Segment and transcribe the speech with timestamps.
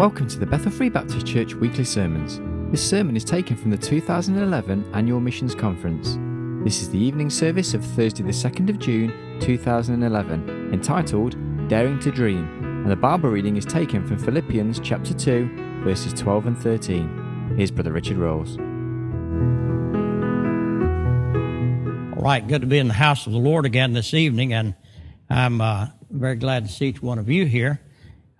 [0.00, 2.40] Welcome to the Bethel Free Baptist Church weekly sermons.
[2.70, 6.16] This sermon is taken from the 2011 Annual Missions Conference.
[6.64, 11.36] This is the evening service of Thursday, the 2nd of June 2011, entitled
[11.68, 16.46] Daring to Dream, and the Bible reading is taken from Philippians chapter 2, verses 12
[16.46, 17.54] and 13.
[17.58, 18.56] Here's Brother Richard Rawls.
[22.16, 24.74] All right, good to be in the house of the Lord again this evening, and
[25.28, 27.82] I'm uh, very glad to see each one of you here.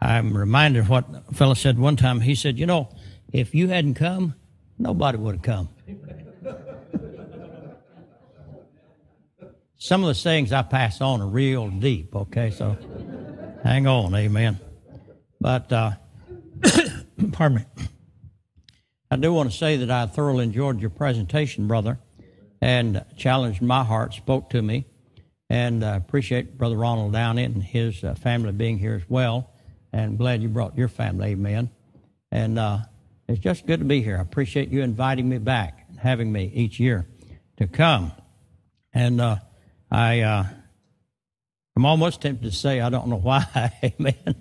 [0.01, 2.21] I'm reminded of what a fellow said one time.
[2.21, 2.89] He said, You know,
[3.33, 4.35] if you hadn't come,
[4.79, 5.69] nobody would have come.
[9.77, 12.51] Some of the sayings I pass on are real deep, okay?
[12.51, 12.77] So
[13.63, 14.59] hang on, amen.
[15.41, 15.93] But, uh,
[17.33, 17.65] pardon me.
[19.11, 21.99] I do want to say that I thoroughly enjoyed your presentation, brother,
[22.61, 24.85] and challenged my heart, spoke to me,
[25.49, 29.51] and uh, appreciate Brother Ronald Downey and his uh, family being here as well
[29.93, 31.31] and glad you brought your family.
[31.31, 31.71] Amen.
[32.31, 32.79] And uh,
[33.29, 34.19] it's just good to be here.
[34.19, 37.07] I appreciate you inviting me back and having me each year
[37.57, 38.13] to come.
[38.93, 39.37] And uh,
[39.91, 40.45] I, uh,
[41.77, 43.73] I'm almost tempted to say I don't know why.
[43.85, 44.37] Amen.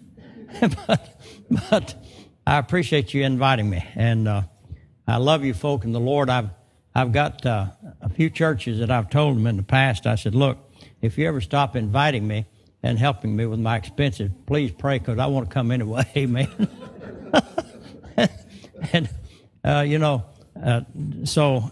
[0.88, 1.22] but,
[1.70, 2.06] but
[2.46, 4.42] I appreciate you inviting me, and uh,
[5.08, 6.30] I love you folk in the Lord.
[6.30, 6.50] I've
[6.96, 7.68] I've got uh,
[8.02, 10.08] a few churches that I've told them in the past.
[10.08, 10.58] I said, look,
[11.02, 12.48] if you ever stop inviting me
[12.82, 14.32] and helping me with my expenses.
[14.46, 16.06] Please pray because I want to come anyway.
[16.18, 16.50] Amen.
[18.94, 19.10] and,
[19.64, 20.26] uh, you know,
[20.62, 20.82] uh,
[21.26, 21.72] so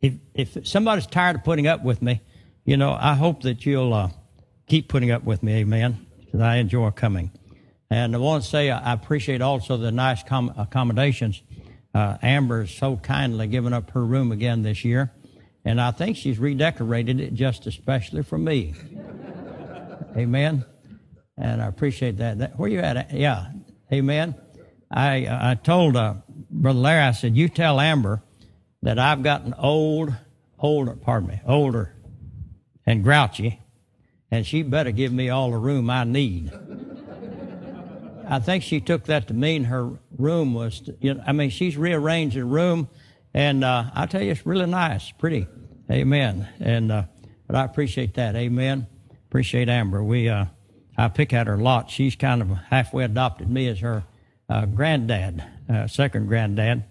[0.00, 2.20] if, if somebody's tired of putting up with me,
[2.64, 4.10] you know, I hope that you'll uh,
[4.66, 5.54] keep putting up with me.
[5.60, 6.06] Amen.
[6.24, 7.30] Because I enjoy coming.
[7.88, 11.42] And I want to say I appreciate also the nice com- accommodations.
[11.94, 15.12] Uh, Amber has so kindly given up her room again this year.
[15.64, 18.74] And I think she's redecorated it just especially for me.
[20.16, 20.64] Amen.
[21.36, 22.38] And I appreciate that.
[22.38, 23.12] that where you at?
[23.12, 23.48] Yeah.
[23.92, 24.34] Amen.
[24.90, 26.14] I I told uh,
[26.50, 28.22] Brother Larry, I said, you tell Amber
[28.82, 30.14] that I've gotten old,
[30.58, 31.92] older, pardon me, older
[32.86, 33.60] and grouchy,
[34.30, 36.52] and she better give me all the room I need.
[38.28, 41.50] I think she took that to mean her room was, to, you know, I mean,
[41.50, 42.88] she's rearranged the room,
[43.34, 45.46] and uh, I tell you, it's really nice, pretty.
[45.90, 46.48] Amen.
[46.58, 47.04] And, uh,
[47.46, 48.34] but I appreciate that.
[48.34, 48.88] Amen
[49.28, 50.02] appreciate Amber.
[50.02, 50.46] We, uh,
[50.96, 51.90] I pick at her a lot.
[51.90, 54.04] She's kind of halfway adopted me as her
[54.48, 56.84] uh, granddad, uh, second granddad,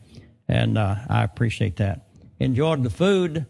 [0.48, 2.08] and uh, I appreciate that.
[2.40, 3.46] Enjoyed the food.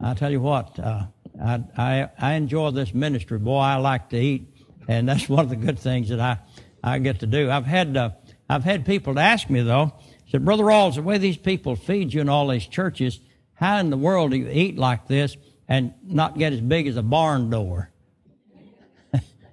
[0.00, 1.06] I tell you what, uh,
[1.42, 3.38] I, I, I enjoy this ministry.
[3.38, 4.54] Boy, I like to eat,
[4.88, 6.38] and that's one of the good things that I,
[6.82, 7.50] I get to do.
[7.50, 8.10] I've had uh,
[8.48, 9.92] I've had people to ask me though,
[10.28, 13.20] said, Brother Rawls, the way these people feed you in all these churches,
[13.54, 15.36] how in the world do you eat like this
[15.68, 17.89] and not get as big as a barn door?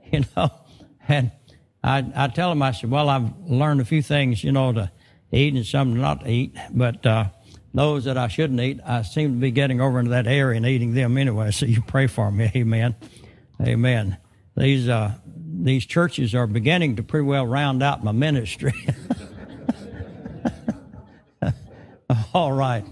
[0.11, 0.49] you know.
[1.07, 1.31] And
[1.83, 4.91] I, I tell them, I said, well, I've learned a few things, you know, to
[5.31, 7.29] eat and some not to eat, but uh,
[7.73, 10.65] those that I shouldn't eat, I seem to be getting over into that area and
[10.65, 11.51] eating them anyway.
[11.51, 12.95] So you pray for me, Amen,
[13.61, 14.17] Amen.
[14.55, 15.13] These uh,
[15.59, 18.73] these churches are beginning to pretty well round out my ministry.
[22.33, 22.83] All right,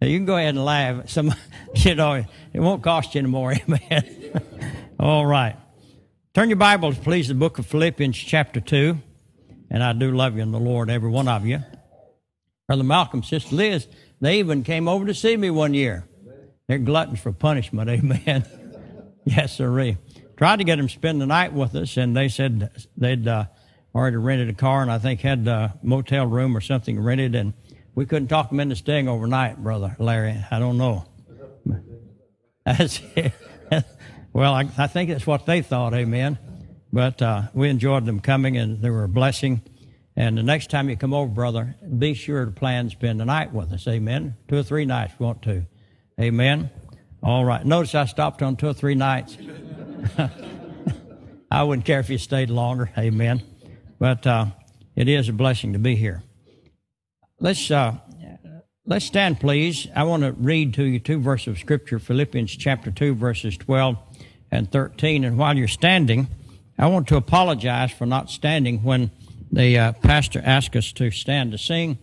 [0.00, 1.08] now you can go ahead and laugh.
[1.08, 1.34] Some,
[1.74, 4.04] you know, it won't cost you anymore, Amen.
[5.00, 5.56] All right.
[6.34, 9.00] Turn your Bibles, please, to the book of Philippians, chapter 2.
[9.70, 11.60] And I do love you in the Lord, every one of you.
[12.66, 13.86] Brother Malcolm, Sister Liz,
[14.20, 16.08] they even came over to see me one year.
[16.66, 18.44] They're gluttons for punishment, amen.
[19.24, 19.96] yes, sir.
[20.36, 23.44] Tried to get them to spend the night with us, and they said they'd uh,
[23.94, 27.52] already rented a car and I think had a motel room or something rented, and
[27.94, 30.44] we couldn't talk them into staying overnight, Brother Larry.
[30.50, 31.04] I don't know.
[32.66, 33.32] That's it.
[34.34, 36.38] Well, I, I think that's what they thought, amen.
[36.92, 39.62] But uh, we enjoyed them coming, and they were a blessing.
[40.16, 43.24] And the next time you come over, brother, be sure to plan to spend the
[43.24, 44.34] night with us, amen.
[44.48, 45.66] Two or three nights, want to,
[46.20, 46.68] amen.
[47.22, 47.64] All right.
[47.64, 49.38] Notice I stopped on two or three nights.
[51.50, 53.40] I wouldn't care if you stayed longer, amen.
[54.00, 54.46] But uh,
[54.96, 56.24] it is a blessing to be here.
[57.38, 57.94] Let's uh,
[58.84, 59.86] let's stand, please.
[59.94, 63.96] I want to read to you two verses of Scripture, Philippians chapter two, verses twelve
[64.54, 65.24] and 13.
[65.24, 66.28] And while you're standing,
[66.78, 69.10] I want to apologize for not standing when
[69.50, 71.98] the uh, pastor asked us to stand to sing.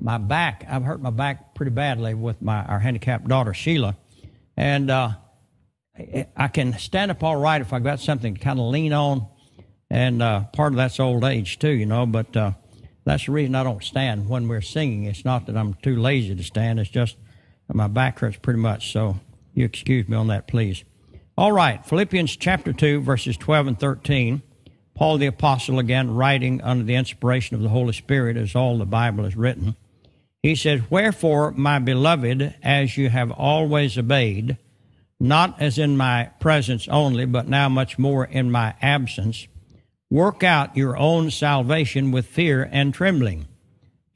[0.00, 3.96] My back, I've hurt my back pretty badly with my our handicapped daughter Sheila,
[4.56, 5.10] and uh,
[6.36, 9.26] I can stand up all right if I've got something to kind of lean on,
[9.90, 12.06] and uh, part of that's old age too, you know.
[12.06, 12.52] But uh,
[13.04, 15.04] that's the reason I don't stand when we're singing.
[15.04, 17.16] It's not that I'm too lazy to stand; it's just
[17.72, 18.92] my back hurts pretty much.
[18.92, 19.18] So
[19.52, 20.84] you excuse me on that, please.
[21.38, 24.42] All right, Philippians chapter 2, verses 12 and 13.
[24.96, 28.84] Paul the Apostle, again, writing under the inspiration of the Holy Spirit, as all the
[28.84, 29.76] Bible is written.
[30.42, 34.58] He says, Wherefore, my beloved, as you have always obeyed,
[35.20, 39.46] not as in my presence only, but now much more in my absence,
[40.10, 43.46] work out your own salvation with fear and trembling.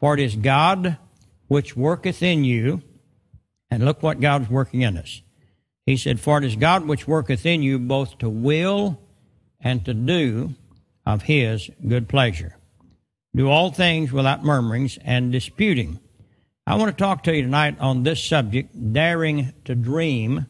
[0.00, 0.96] For it is God
[1.46, 2.82] which worketh in you,
[3.70, 5.22] and look what God's working in us.
[5.87, 9.00] He said, For it is God which worketh in you both to will
[9.61, 10.55] and to do
[11.05, 12.56] of his good pleasure.
[13.34, 15.99] Do all things without murmurings and disputing.
[16.67, 20.46] I want to talk to you tonight on this subject, daring to dream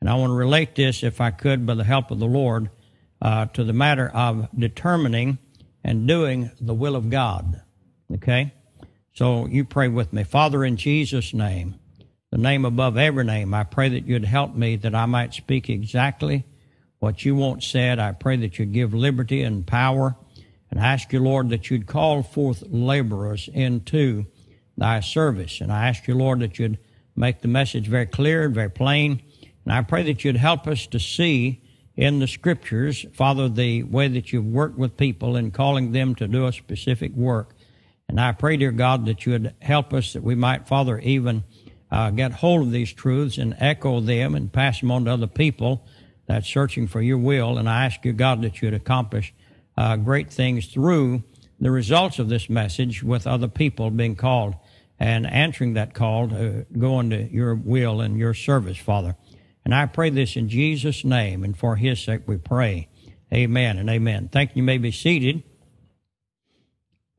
[0.00, 2.70] and I want to relate this, if I could, by the help of the Lord,
[3.20, 5.38] uh, to the matter of determining
[5.82, 7.62] and doing the will of God.
[8.12, 8.52] Okay?
[9.14, 10.22] So you pray with me.
[10.24, 11.76] Father, in Jesus' name,
[12.30, 15.70] the name above every name, I pray that you'd help me that I might speak
[15.70, 16.44] exactly
[16.98, 17.98] what you want said.
[17.98, 20.16] I pray that you'd give liberty and power.
[20.70, 24.26] And I ask you, Lord, that you'd call forth laborers into
[24.76, 25.60] thy service.
[25.60, 26.78] And I ask you, Lord, that you'd
[27.14, 29.22] make the message very clear and very plain
[29.66, 31.60] and I pray that you'd help us to see
[31.96, 36.28] in the scriptures, Father, the way that you've worked with people in calling them to
[36.28, 37.56] do a specific work.
[38.08, 41.42] And I pray, dear God, that you would help us that we might, Father, even
[41.90, 45.26] uh, get hold of these truths and echo them and pass them on to other
[45.26, 45.86] people
[46.26, 47.58] that's searching for your will.
[47.58, 49.32] And I ask you, God, that you'd accomplish
[49.76, 51.22] uh, great things through
[51.60, 54.54] the results of this message with other people being called
[54.98, 59.16] and answering that call to go into your will and your service, Father.
[59.64, 62.88] And I pray this in Jesus' name, and for his sake we pray.
[63.32, 64.28] Amen and amen.
[64.32, 64.56] Thank you.
[64.56, 65.42] You may be seated.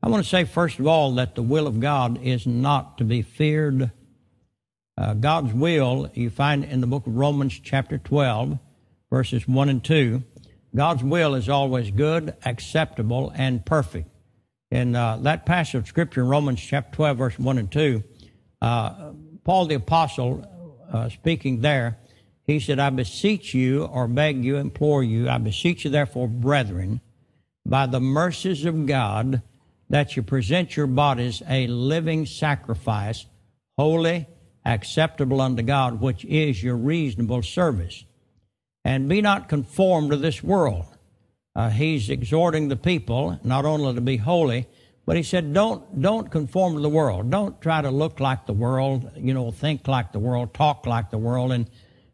[0.02, 3.04] I want to say, first of all, that the will of God is not to
[3.04, 3.90] be feared.
[4.98, 8.58] Uh, God's will, you find in the book of Romans, chapter 12,
[9.10, 10.24] verses 1 and 2.
[10.74, 14.10] God's will is always good, acceptable, and perfect.
[14.72, 18.02] In uh, that passage of Scripture in Romans, chapter 12, verse 1 and 2,
[18.60, 19.12] uh,
[19.44, 20.44] Paul the Apostle,
[20.92, 21.98] uh, speaking there,
[22.42, 27.00] he said, I beseech you, or beg you, implore you, I beseech you, therefore, brethren,
[27.64, 29.42] by the mercies of God,
[29.90, 33.26] that you present your bodies a living sacrifice,
[33.76, 34.26] holy,
[34.64, 38.04] acceptable unto God, which is your reasonable service.
[38.84, 40.86] And be not conformed to this world.
[41.54, 44.66] Uh, he's exhorting the people not only to be holy,
[45.04, 47.30] but he said, don't, don't conform to the world.
[47.30, 51.10] Don't try to look like the world, you know, think like the world, talk like
[51.10, 51.68] the world, and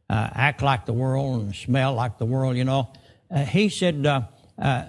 [0.08, 2.92] uh, act like the world and smell like the world, you know.
[3.30, 4.22] Uh, he said, uh,
[4.58, 4.84] uh,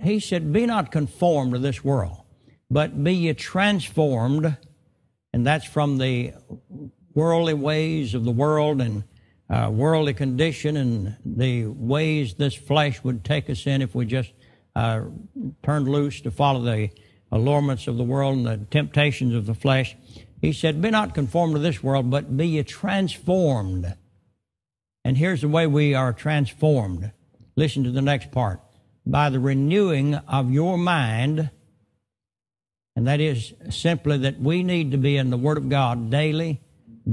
[0.00, 2.22] he said, be not conformed to this world,
[2.70, 4.56] but be ye transformed,
[5.32, 6.32] and that's from the
[7.14, 9.04] worldly ways of the world and
[9.48, 14.32] uh, worldly condition and the ways this flesh would take us in if we just
[14.76, 15.02] uh,
[15.62, 16.90] turned loose to follow the
[17.32, 19.96] allurements of the world and the temptations of the flesh.
[20.40, 23.94] He said, Be not conformed to this world, but be ye transformed
[25.04, 27.12] and here's the way we are transformed.
[27.56, 28.60] Listen to the next part.
[29.06, 31.50] By the renewing of your mind,
[32.94, 36.60] and that is simply that we need to be in the Word of God daily,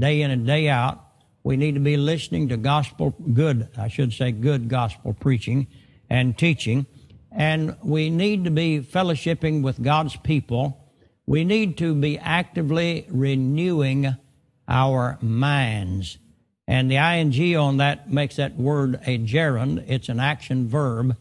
[0.00, 1.04] day in and day out.
[1.42, 5.66] We need to be listening to gospel, good, I should say, good gospel preaching
[6.10, 6.86] and teaching.
[7.30, 10.84] And we need to be fellowshipping with God's people.
[11.26, 14.16] We need to be actively renewing
[14.66, 16.18] our minds.
[16.66, 19.84] And the ing on that makes that word a gerund.
[19.88, 21.16] It's an action verb,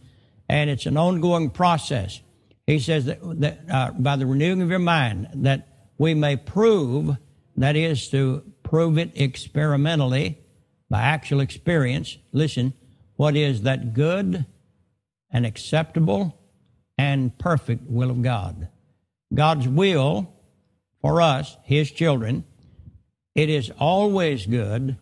[0.50, 2.22] and it's an ongoing process.
[2.66, 7.16] He says that, that uh, by the renewing of your mind, that we may prove,
[7.56, 10.38] that is to prove it experimentally
[10.90, 12.18] by actual experience.
[12.34, 12.74] Listen,
[13.16, 14.46] what is that good
[15.32, 16.38] and acceptable
[16.98, 18.68] and perfect will of God?
[19.34, 20.34] God's will
[21.02, 22.44] for us, His children,
[23.36, 24.98] it is always good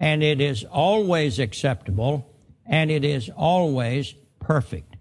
[0.00, 2.28] and it is always acceptable,
[2.66, 4.96] and it is always perfect.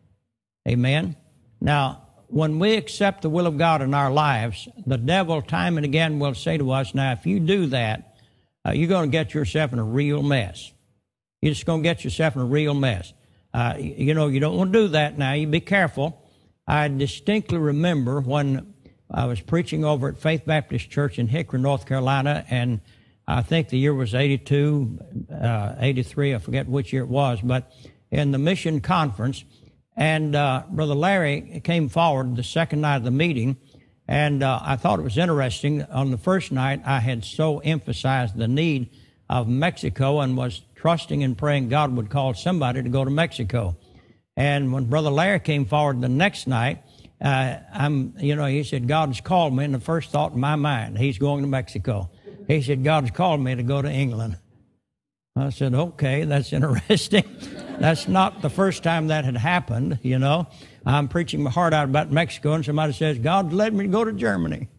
[0.68, 1.16] Amen?
[1.60, 2.03] Now,
[2.34, 6.18] when we accept the will of God in our lives, the devil time and again
[6.18, 8.18] will say to us, now, if you do that,
[8.66, 10.72] uh, you're going to get yourself in a real mess.
[11.42, 13.14] You're just going to get yourself in a real mess.
[13.54, 15.34] Uh, you know, you don't want to do that now.
[15.34, 16.20] You be careful.
[16.66, 18.74] I distinctly remember when
[19.12, 22.82] I was preaching over at Faith Baptist Church in Hickory, North Carolina, and
[23.28, 27.72] I think the year was 82, uh, 83, I forget which year it was, but
[28.10, 29.44] in the mission conference.
[29.96, 33.58] And uh, Brother Larry came forward the second night of the meeting,
[34.08, 35.84] and uh, I thought it was interesting.
[35.84, 38.90] On the first night, I had so emphasized the need
[39.30, 43.78] of Mexico and was trusting and praying God would call somebody to go to Mexico.
[44.36, 46.84] And when Brother Larry came forward the next night,
[47.22, 50.56] uh, I'm, you know, he said, God's called me, and the first thought in my
[50.56, 52.10] mind, he's going to Mexico.
[52.48, 54.38] He said, God's called me to go to England.
[55.36, 57.24] I said, okay, that's interesting.
[57.80, 60.48] that's not the first time that had happened, you know.
[60.86, 64.04] I'm preaching my heart out about Mexico, and somebody says, God's led me to go
[64.04, 64.70] to Germany.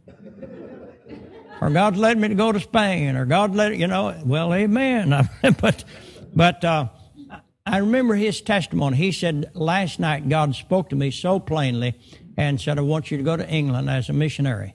[1.60, 5.28] or God's led me to go to Spain, or God led, you know, well, amen.
[5.60, 5.84] but,
[6.34, 6.88] but, uh,
[7.66, 8.96] I remember his testimony.
[8.96, 11.94] He said, last night God spoke to me so plainly
[12.36, 14.74] and said, I want you to go to England as a missionary.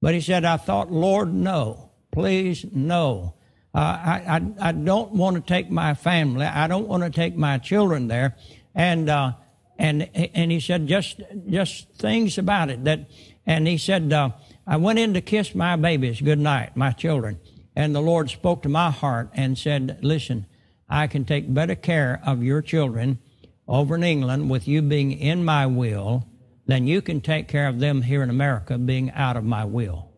[0.00, 3.34] But he said, I thought, Lord, no, please, no.
[3.74, 6.44] Uh, I, I, I, don't want to take my family.
[6.44, 8.36] I don't want to take my children there.
[8.74, 9.34] And, uh,
[9.78, 13.08] and, and he said, just, just things about it that,
[13.46, 14.30] and he said, uh,
[14.66, 17.38] I went in to kiss my babies good night, my children.
[17.76, 20.46] And the Lord spoke to my heart and said, listen,
[20.88, 23.20] I can take better care of your children
[23.68, 26.26] over in England with you being in my will
[26.66, 30.10] than you can take care of them here in America being out of my will.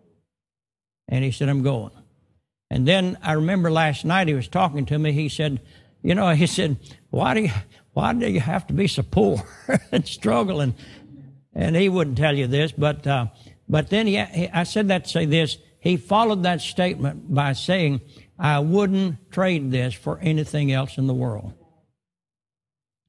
[1.09, 1.93] And he said, I'm going.
[2.73, 5.13] And then I remember last night he was talking to me.
[5.13, 5.61] He said,
[6.03, 6.79] You know, he said,
[7.11, 7.51] Why do you,
[7.93, 9.43] why do you have to be so poor
[9.93, 10.75] and struggling?
[11.55, 13.27] And he wouldn't tell you this, but, uh,
[13.69, 15.59] but then he, I said that to say this.
[15.81, 18.01] He followed that statement by saying,
[18.39, 21.53] I wouldn't trade this for anything else in the world.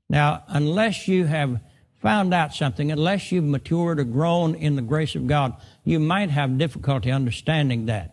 [0.09, 1.61] Now, unless you have
[2.01, 5.55] found out something, unless you've matured or grown in the grace of God,
[5.85, 8.12] you might have difficulty understanding that.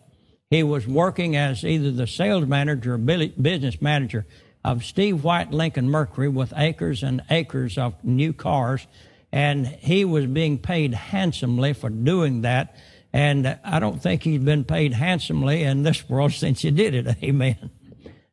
[0.51, 4.25] He was working as either the sales manager or business manager
[4.65, 8.85] of Steve White Lincoln Mercury with acres and acres of new cars,
[9.31, 12.75] and he was being paid handsomely for doing that.
[13.13, 17.23] And I don't think he's been paid handsomely in this world since he did it.
[17.23, 17.71] Amen.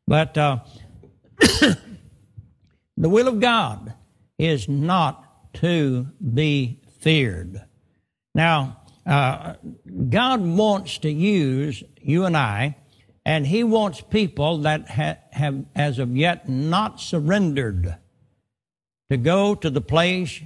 [0.09, 0.59] But uh,
[1.39, 1.79] the
[2.97, 3.95] will of God
[4.39, 7.63] is not to be feared.
[8.35, 9.55] Now, uh,
[10.11, 12.77] God wants to use you and I,
[13.25, 17.97] and He wants people that ha- have, as of yet, not surrendered
[19.11, 20.41] to go to the place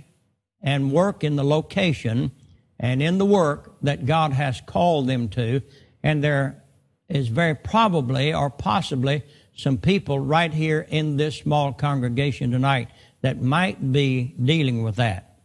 [0.60, 2.32] and work in the location
[2.80, 5.62] and in the work that God has called them to.
[6.02, 6.62] And there
[7.08, 9.22] is very probably or possibly
[9.54, 12.88] some people right here in this small congregation tonight
[13.20, 15.38] that might be dealing with that.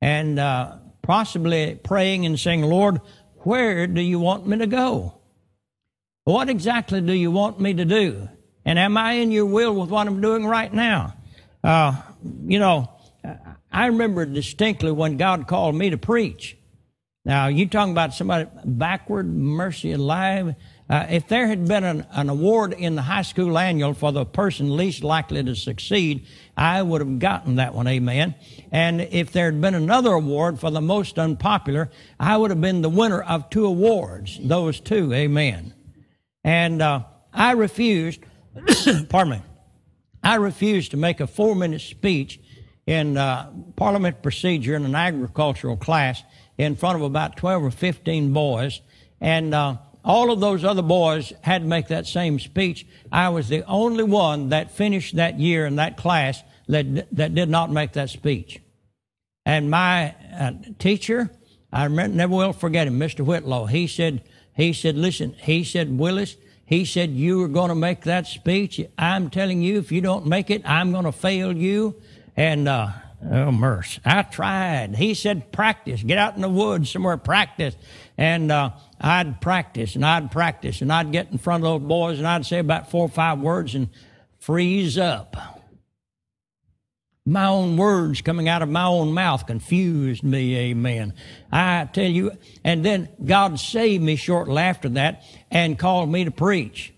[0.00, 3.02] And uh, possibly praying and saying, Lord,
[3.40, 5.19] where do you want me to go?
[6.30, 8.28] What exactly do you want me to do?
[8.64, 11.14] And am I in your will with what I'm doing right now?
[11.64, 12.00] Uh,
[12.44, 12.88] you know,
[13.72, 16.56] I remember distinctly when God called me to preach.
[17.24, 20.54] Now, you talking about somebody backward, mercy alive.
[20.88, 24.24] Uh, if there had been an, an, award in the high school annual for the
[24.24, 28.36] person least likely to succeed, I would have gotten that one, amen.
[28.70, 32.82] And if there had been another award for the most unpopular, I would have been
[32.82, 35.74] the winner of two awards, those two, amen.
[36.44, 38.20] And uh, I refused,
[39.08, 39.42] pardon me,
[40.22, 42.40] I refused to make a four minute speech
[42.86, 46.22] in uh, parliament procedure in an agricultural class
[46.58, 48.80] in front of about 12 or 15 boys.
[49.20, 52.86] And uh, all of those other boys had to make that same speech.
[53.12, 57.48] I was the only one that finished that year in that class that, that did
[57.48, 58.60] not make that speech.
[59.44, 61.30] And my uh, teacher,
[61.72, 63.24] I remember, never will forget him, Mr.
[63.24, 63.66] Whitlow.
[63.66, 64.22] He said,
[64.60, 66.36] he said, listen, he said, Willis,
[66.66, 68.80] he said, you are going to make that speech.
[68.98, 71.96] I'm telling you, if you don't make it, I'm going to fail you.
[72.36, 72.90] And, uh,
[73.30, 74.00] oh, mercy.
[74.04, 74.96] I tried.
[74.96, 76.02] He said, practice.
[76.02, 77.74] Get out in the woods somewhere, practice.
[78.16, 82.18] And, uh, I'd practice and I'd practice and I'd get in front of those boys
[82.18, 83.88] and I'd say about four or five words and
[84.38, 85.59] freeze up.
[87.26, 91.14] My own words coming out of my own mouth confused me, amen.
[91.52, 92.32] I tell you,
[92.64, 96.92] and then God saved me shortly after that and called me to preach.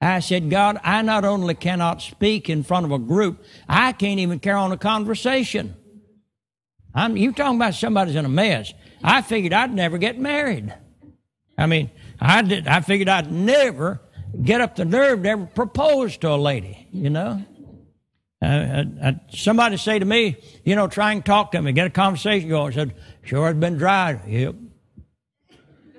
[0.00, 4.20] I said, God, I not only cannot speak in front of a group, I can't
[4.20, 5.74] even carry on a conversation.
[6.94, 8.72] I'm, you talking about somebody's in a mess.
[9.02, 10.72] I figured I'd never get married.
[11.56, 11.90] I mean,
[12.20, 12.68] I did.
[12.68, 14.00] I figured I'd never
[14.42, 16.88] get up the nerve to ever propose to a lady.
[16.92, 17.44] You know,
[18.40, 21.86] uh, uh, uh, somebody say to me, you know, try and talk to me, get
[21.86, 22.72] a conversation going.
[22.72, 24.54] I said, "Sure, it's been dry." Yep.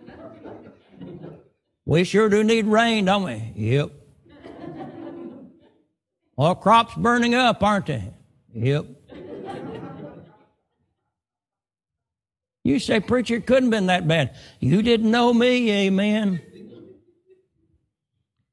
[1.86, 3.51] we sure do need rain, don't we?
[3.55, 3.91] Yep.
[6.38, 8.13] Well, crops burning up, aren't they?
[8.53, 8.86] Yep.
[12.63, 14.36] You say, preacher, it couldn't have been that bad.
[14.60, 16.41] You didn't know me, amen.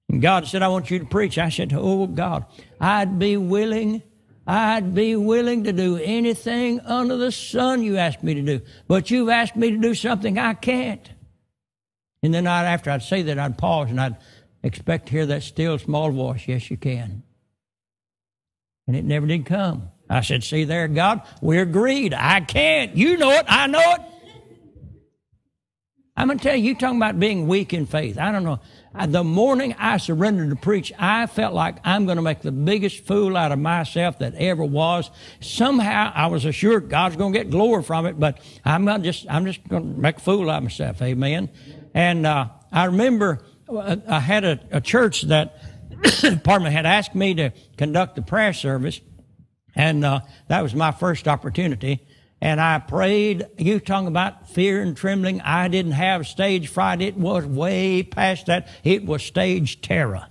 [0.08, 1.38] And God said, I want you to preach.
[1.38, 2.46] I said, Oh God,
[2.80, 4.02] I'd be willing
[4.46, 8.60] I'd be willing to do anything under the sun you ask me to do.
[8.86, 11.10] But you've asked me to do something I can't.
[12.22, 14.16] And then I'd, after I'd say that, I'd pause and I'd
[14.62, 17.24] expect to hear that still small voice, yes, you can.
[18.86, 19.90] And it never did come.
[20.08, 22.14] I said, see there, God, we agreed.
[22.14, 22.96] I can't.
[22.96, 23.46] You know it.
[23.48, 24.00] I know it.
[26.16, 28.16] I'm going to tell you, you talking about being weak in faith.
[28.16, 28.60] I don't know.
[29.04, 33.04] The morning I surrendered to preach, I felt like I'm going to make the biggest
[33.04, 35.10] fool out of myself that ever was.
[35.40, 39.26] Somehow I was assured God's going to get glory from it, but I'm not just,
[39.28, 41.02] I'm just going to make a fool out of myself.
[41.02, 41.50] Amen.
[41.94, 45.60] And, uh, I remember uh, I had a, a church that,
[46.44, 49.00] pardon me, had asked me to conduct the prayer service.
[49.74, 52.05] And, uh, that was my first opportunity
[52.40, 53.46] and I prayed.
[53.58, 55.40] You talking about fear and trembling.
[55.40, 57.00] I didn't have stage fright.
[57.00, 58.68] It was way past that.
[58.84, 60.26] It was stage terror.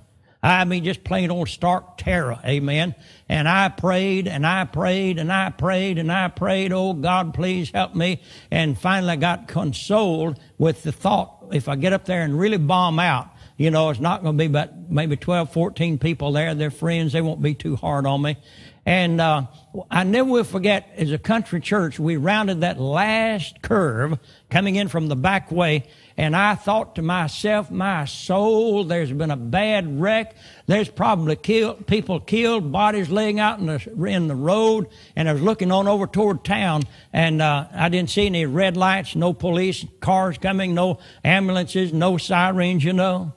[0.46, 2.38] I mean, just plain old stark terror.
[2.46, 2.94] Amen.
[3.28, 6.72] And I prayed and I prayed and I prayed and I prayed.
[6.72, 8.22] Oh God, please help me.
[8.52, 12.58] And finally I got consoled with the thought, if I get up there and really
[12.58, 16.54] bomb out, you know, it's not going to be but maybe 12, 14 people there.
[16.54, 17.14] They're friends.
[17.14, 18.38] They won't be too hard on me.
[18.86, 19.48] And uh,
[19.90, 24.20] I never will forget, as a country church, we rounded that last curve
[24.52, 25.86] coming in from the back way,
[26.18, 30.36] and I thought to myself, my soul, there's been a bad wreck.
[30.68, 35.34] There's probably killed, people killed, bodies laying out in the, in the road, and I
[35.34, 39.34] was looking on over toward town, and uh, I didn't see any red lights, no
[39.34, 43.34] police cars coming, no ambulances, no sirens, you know.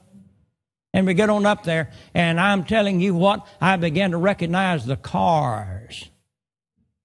[0.93, 4.85] And we get on up there, and I'm telling you what, I began to recognize
[4.85, 6.09] the cars,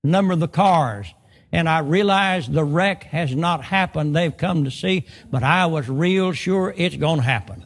[0.02, 1.12] number of the cars.
[1.52, 4.16] And I realized the wreck has not happened.
[4.16, 7.64] They've come to see, but I was real sure it's going to happen.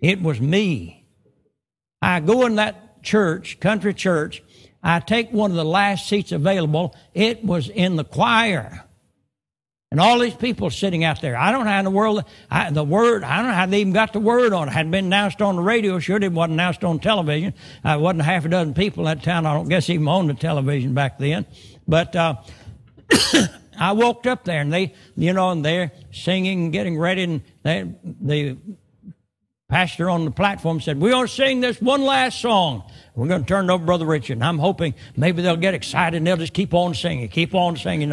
[0.00, 1.06] It was me.
[2.02, 4.42] I go in that church, country church.
[4.82, 6.94] I take one of the last seats available.
[7.14, 8.84] It was in the choir.
[9.90, 11.34] And all these people sitting out there.
[11.34, 13.80] I don't know how in the world, I, the word, I don't know how they
[13.80, 14.70] even got the word on it.
[14.70, 15.98] it hadn't been announced on the radio.
[15.98, 17.54] Sure, it wasn't announced on television.
[17.82, 19.46] Uh, wasn't half a dozen people in that town.
[19.46, 21.46] I don't guess even owned the television back then.
[21.86, 22.36] But, uh,
[23.80, 27.42] I walked up there and they, you know, and they're singing, and getting ready, and
[27.62, 28.58] they, the
[29.68, 32.82] pastor on the platform said, We're going to sing this one last song.
[33.14, 34.34] We're going to turn it over to Brother Richard.
[34.34, 37.76] And I'm hoping maybe they'll get excited and they'll just keep on singing, keep on
[37.76, 38.12] singing.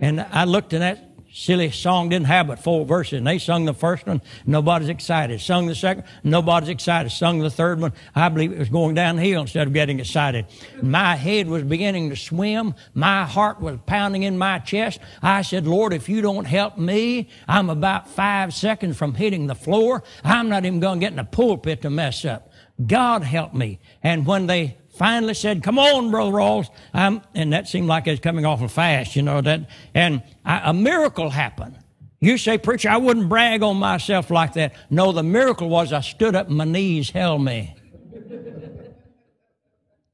[0.00, 1.05] And I looked in that
[1.36, 3.18] silly song didn't have but four verses.
[3.18, 5.40] And they sung the first one, nobody's excited.
[5.40, 7.10] Sung the second, nobody's excited.
[7.10, 10.46] Sung the third one, I believe it was going downhill instead of getting excited.
[10.82, 12.74] My head was beginning to swim.
[12.94, 14.98] My heart was pounding in my chest.
[15.22, 19.54] I said, Lord, if you don't help me, I'm about five seconds from hitting the
[19.54, 20.02] floor.
[20.24, 22.50] I'm not even going to get in the pulpit to mess up.
[22.84, 23.78] God help me.
[24.02, 28.10] And when they finally said, "Come on, Brother Rawls," um, and that seemed like it
[28.10, 29.68] was coming awful fast, you know that.
[29.94, 31.76] And I, a miracle happened.
[32.20, 34.74] You say, preacher, I wouldn't brag on myself like that.
[34.90, 37.74] No, the miracle was I stood up my knees held me.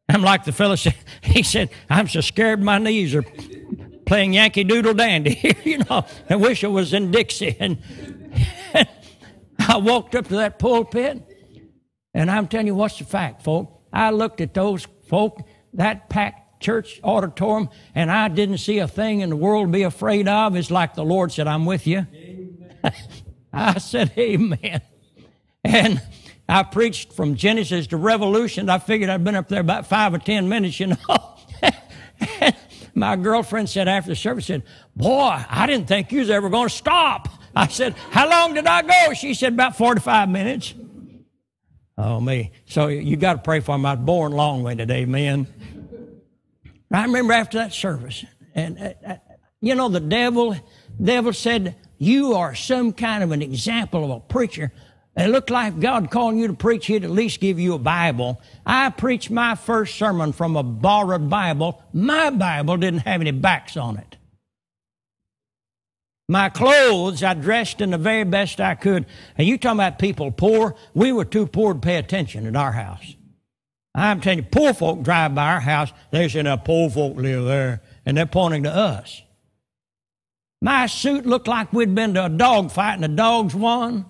[0.09, 3.25] I'm like the fellow said, he said, I'm so scared my knees are
[4.05, 5.57] playing Yankee Doodle Dandy.
[5.65, 7.57] you know, I wish it was in Dixie.
[7.61, 7.79] And,
[8.75, 8.89] and
[9.59, 11.23] I walked up to that pulpit,
[12.15, 13.82] and I'm telling you what's the fact, folks.
[13.93, 15.41] I looked at those folk,
[15.75, 19.83] that packed church auditorium, and I didn't see a thing in the world to be
[19.83, 20.57] afraid of.
[20.57, 22.07] It's like the Lord said, I'm with you.
[23.53, 24.81] I said, Amen.
[25.65, 26.01] And
[26.49, 28.69] I preached from Genesis to Revolution.
[28.69, 31.39] I figured I'd been up there about five or ten minutes, you know.
[32.95, 34.63] my girlfriend said after the service, said,
[34.97, 37.29] Boy, I didn't think you was ever going to stop.
[37.55, 39.15] I said, How long did I go?
[39.15, 40.75] She said, About 45 minutes.
[41.99, 42.53] Oh, me.
[42.67, 43.85] So you got to pray for him.
[43.85, 44.91] I was born long winded.
[44.91, 45.47] Amen.
[46.93, 48.25] I remember after that service,
[48.55, 49.17] and uh, uh,
[49.61, 50.57] you know, the devil,
[51.03, 54.73] devil said, You are some kind of an example of a preacher.
[55.17, 58.41] It looked like God calling you to preach, He'd at least give you a Bible.
[58.65, 61.83] I preached my first sermon from a borrowed Bible.
[61.93, 64.17] My Bible didn't have any backs on it.
[66.33, 69.05] My clothes, I dressed in the very best I could.
[69.37, 70.75] And you talking about people poor?
[70.95, 73.17] We were too poor to pay attention at our house.
[73.95, 75.93] I'm telling you, poor folk drive by our house.
[76.11, 77.83] they say, now poor folk live there.
[78.07, 79.21] And they're pointing to us.
[80.63, 84.07] My suit looked like we'd been to a dog fight and the dogs won.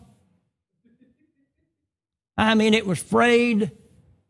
[2.38, 3.72] I mean, it was frayed,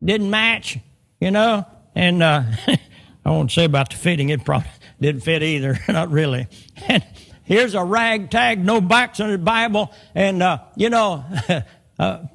[0.03, 0.79] didn't match,
[1.19, 1.67] you know.
[1.93, 2.41] And uh,
[3.23, 6.47] I won't say about the fitting, it probably didn't fit either, not really.
[6.87, 7.03] And
[7.43, 11.25] Here's a ragtag, no backs on the Bible, and uh, you know,
[11.99, 12.29] a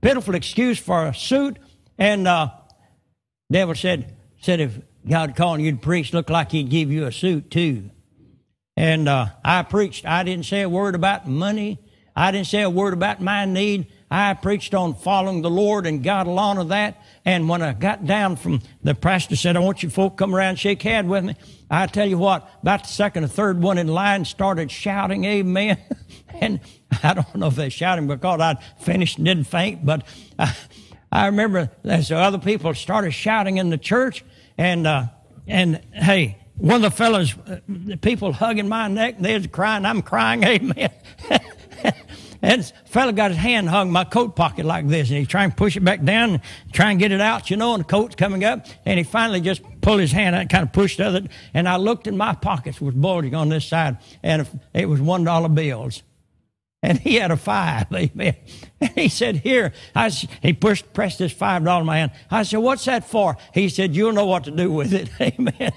[0.00, 1.58] pitiful excuse for a suit.
[1.98, 2.50] And uh,
[3.52, 7.12] devil said, said if God calling you to preach, looked like He'd give you a
[7.12, 7.90] suit too.
[8.76, 10.06] And uh, I preached.
[10.06, 11.78] I didn't say a word about money.
[12.16, 13.88] I didn't say a word about my need.
[14.10, 17.00] I preached on following the Lord and God along with that.
[17.24, 20.58] And when I got down from the pastor said, I want you folk come around
[20.58, 21.36] shake hands with me.
[21.70, 25.78] I tell you what, about the second or third one in line started shouting amen.
[26.40, 26.58] and
[27.04, 30.04] I don't know if they shouted because I'd finished and didn't faint, but
[30.36, 30.56] I,
[31.12, 34.24] I remember as other people started shouting in the church
[34.58, 35.04] and, uh,
[35.46, 39.86] and hey, one of the fellows, uh, the people hugging my neck, they was crying,
[39.86, 40.90] I'm crying, amen.
[42.42, 45.28] And the fella got his hand hung in my coat pocket like this, and he's
[45.28, 46.40] trying to push it back down, and
[46.72, 49.40] try and get it out, you know, and the coat's coming up, and he finally
[49.40, 51.22] just pulled his hand out and kind of pushed other,
[51.52, 55.24] and I looked in my pockets was bulging on this side, and it was one
[55.24, 56.02] dollar bills.
[56.82, 58.36] And he had a five, amen.
[58.80, 62.12] And he said, here, I, he pushed, pressed this five dollar in my hand.
[62.30, 63.36] I said, what's that for?
[63.52, 65.72] He said, you'll know what to do with it, amen.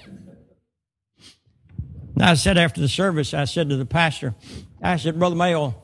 [2.18, 4.34] I said after the service, I said to the pastor,
[4.80, 5.74] I said, Brother Mayo,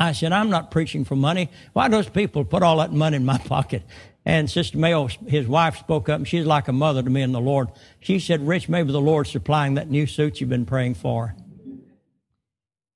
[0.00, 1.50] I said, I'm not preaching for money.
[1.74, 3.82] Why those people put all that money in my pocket?
[4.24, 7.32] And Sister Mayo, his wife, spoke up, and she's like a mother to me in
[7.32, 7.68] the Lord.
[8.00, 11.36] She said, Rich, maybe the Lord's supplying that new suit you've been praying for.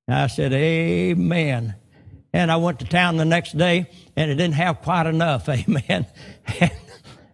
[0.08, 1.74] I said, Amen.
[2.32, 5.48] And I went to town the next day, and it didn't have quite enough.
[5.48, 6.06] Amen.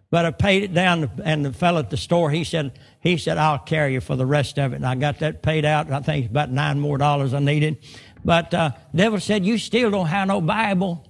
[0.09, 3.37] but I paid it down, and the fellow at the store, he said, he said,
[3.37, 4.75] I'll carry you for the rest of it.
[4.75, 5.91] And I got that paid out.
[5.91, 7.77] I think it's about nine more dollars I needed.
[8.23, 11.07] But uh, devil said, You still don't have no Bible.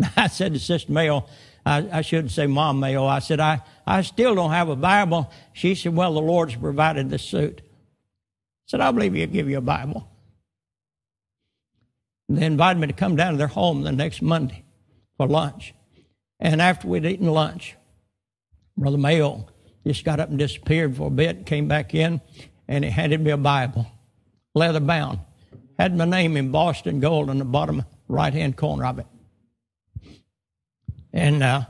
[0.16, 1.26] I said to Sister Mayo,
[1.64, 5.30] I, I shouldn't say Mom Mayo, I said, I, I still don't have a Bible.
[5.52, 7.62] She said, Well, the Lord's provided the suit.
[7.64, 7.70] I
[8.66, 10.08] said, I believe He'll give you a Bible.
[12.28, 14.64] They invited me to come down to their home the next Monday
[15.16, 15.74] for lunch.
[16.40, 17.76] And after we'd eaten lunch,
[18.76, 19.46] Brother Mayo
[19.86, 22.20] just got up and disappeared for a bit, came back in,
[22.66, 23.86] and he handed me a Bible,
[24.54, 25.20] leather bound
[25.78, 29.06] had my name embossed in gold in the bottom right hand corner of it.
[31.12, 31.64] And uh,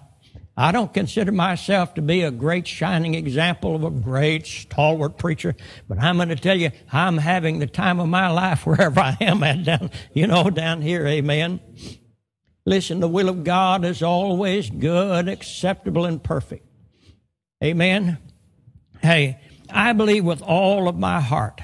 [0.56, 5.56] I don't consider myself to be a great shining example of a great stalwart preacher,
[5.88, 9.16] but I'm going to tell you, I'm having the time of my life wherever I
[9.20, 11.06] am at down, you know, down here.
[11.06, 11.60] Amen.
[12.64, 16.66] Listen, the will of God is always good, acceptable, and perfect.
[17.62, 18.18] Amen.
[19.02, 21.60] Hey, I believe with all of my heart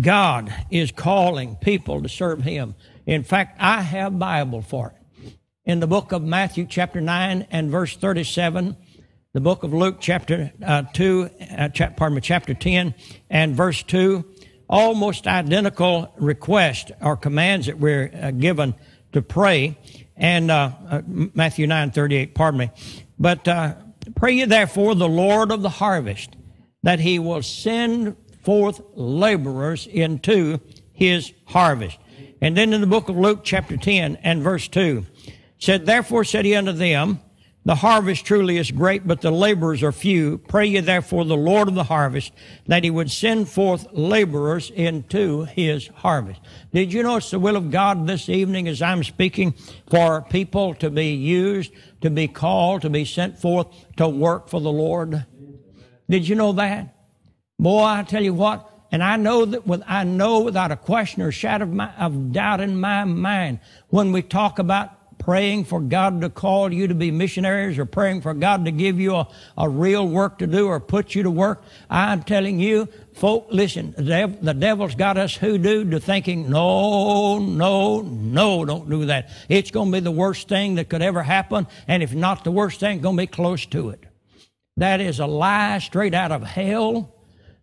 [0.00, 2.74] God is calling people to serve Him.
[3.06, 5.32] In fact, I have Bible for it.
[5.64, 8.76] In the book of Matthew chapter 9 and verse 37,
[9.32, 12.94] the book of Luke chapter uh, 2, uh, chap, pardon me, chapter 10
[13.28, 14.24] and verse 2,
[14.68, 18.74] almost identical requests or commands that we're uh, given
[19.12, 19.76] to pray.
[20.16, 22.70] And uh, uh, Matthew 9, 38, pardon me.
[23.18, 23.74] But uh,
[24.16, 26.36] pray ye therefore the Lord of the harvest
[26.82, 28.16] that he will send
[28.48, 30.58] forth laborers into
[30.94, 31.98] his harvest.
[32.40, 35.04] And then in the book of Luke, chapter 10 and verse 2,
[35.58, 37.20] said, Therefore said he unto them,
[37.66, 40.38] The harvest truly is great, but the laborers are few.
[40.38, 42.32] Pray ye therefore the Lord of the harvest
[42.66, 46.40] that he would send forth laborers into his harvest.
[46.72, 49.52] Did you know it's the will of God this evening as I'm speaking
[49.90, 53.66] for people to be used, to be called, to be sent forth
[53.98, 55.26] to work for the Lord?
[56.08, 56.94] Did you know that?
[57.58, 61.22] Boy, I tell you what, and I know that with, I know without a question
[61.22, 65.80] or shadow of, my, of doubt in my mind, when we talk about praying for
[65.80, 69.28] God to call you to be missionaries or praying for God to give you a,
[69.56, 73.92] a real work to do or put you to work, I'm telling you, folk, listen,
[73.98, 79.30] the, devil's got us hoodooed to thinking, no, no, no, don't do that.
[79.48, 82.52] It's going to be the worst thing that could ever happen, and if not the
[82.52, 84.04] worst thing, going to be close to it.
[84.76, 87.17] That is a lie straight out of hell.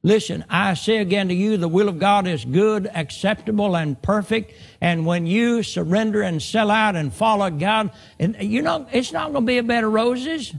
[0.06, 4.54] Listen, I say again to you, the will of God is good, acceptable, and perfect.
[4.80, 7.90] And when you surrender and sell out and follow God,
[8.20, 10.54] and you know, it's not going to be a bed of roses.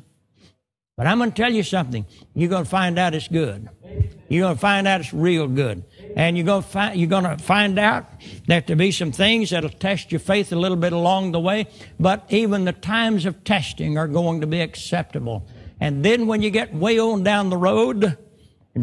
[0.97, 2.07] But I'm going to tell you something.
[2.35, 3.69] You're going to find out it's good.
[4.27, 5.85] You're going to find out it's real good.
[6.17, 8.07] And you're going to find, you're going to find out
[8.49, 11.69] that there'll be some things that'll test your faith a little bit along the way.
[12.01, 15.47] But even the times of testing are going to be acceptable.
[15.79, 18.19] And then when you get way on down the road,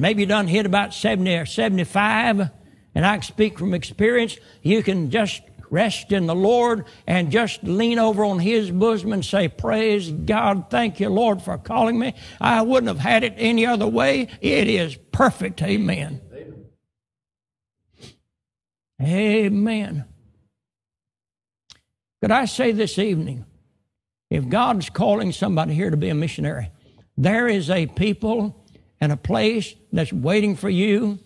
[0.02, 2.50] maybe you done hit about 70 or 75,
[2.96, 7.98] and I speak from experience, you can just rest in the Lord and just lean
[7.98, 12.14] over on His bosom and say, Praise God, thank you, Lord, for calling me.
[12.40, 14.30] I wouldn't have had it any other way.
[14.40, 15.62] It is perfect.
[15.62, 16.22] Amen.
[19.02, 20.06] Amen.
[22.22, 23.46] Could I say this evening,
[24.30, 26.70] if God's calling somebody here to be a missionary,
[27.18, 28.66] There is a people
[29.02, 31.20] and a place that's waiting for you.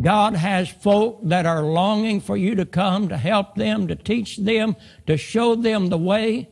[0.00, 4.36] God has folk that are longing for you to come to help them, to teach
[4.36, 4.76] them,
[5.06, 6.50] to show them the way.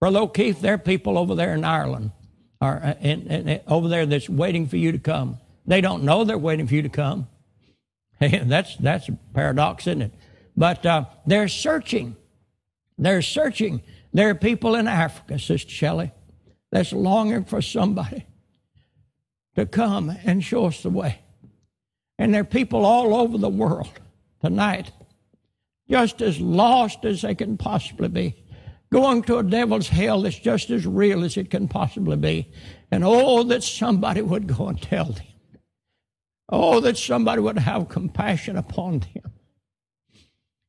[0.00, 2.12] Brother O'Keefe, there are people over there in Ireland,
[2.60, 5.38] or uh, in, in, over there that's waiting for you to come.
[5.66, 7.28] They don't know they're waiting for you to come.
[8.20, 10.14] that's that's a paradox, isn't it?
[10.56, 12.16] But uh, they're searching.
[12.98, 13.82] They're searching.
[14.12, 16.12] There are people in Africa, Sister Shelley,
[16.70, 18.26] that's longing for somebody
[19.56, 21.20] to come and show us the way.
[22.18, 23.90] And there are people all over the world
[24.40, 24.92] tonight,
[25.88, 28.44] just as lost as they can possibly be,
[28.92, 32.50] going to a devil's hell that's just as real as it can possibly be.
[32.90, 35.26] And oh, that somebody would go and tell them.
[36.48, 39.32] Oh, that somebody would have compassion upon them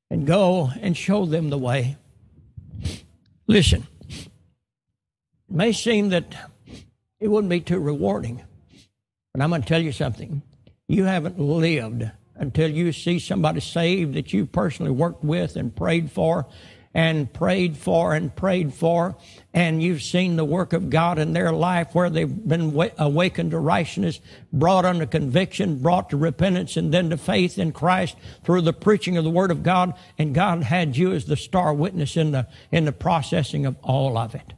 [0.09, 1.97] and go and show them the way.
[3.47, 4.29] Listen, it
[5.49, 6.51] may seem that
[7.19, 8.43] it wouldn't be too rewarding,
[9.33, 10.43] but I'm going to tell you something.
[10.87, 16.11] You haven't lived until you see somebody saved that you personally worked with and prayed
[16.11, 16.47] for
[16.93, 19.15] and prayed for and prayed for,
[19.51, 23.57] and you've seen the work of God in their life where they've been awakened to
[23.57, 24.19] righteousness,
[24.51, 29.17] brought under conviction, brought to repentance, and then to faith in Christ through the preaching
[29.17, 32.47] of the Word of God, and God had you as the star witness in the,
[32.71, 34.53] in the processing of all of it.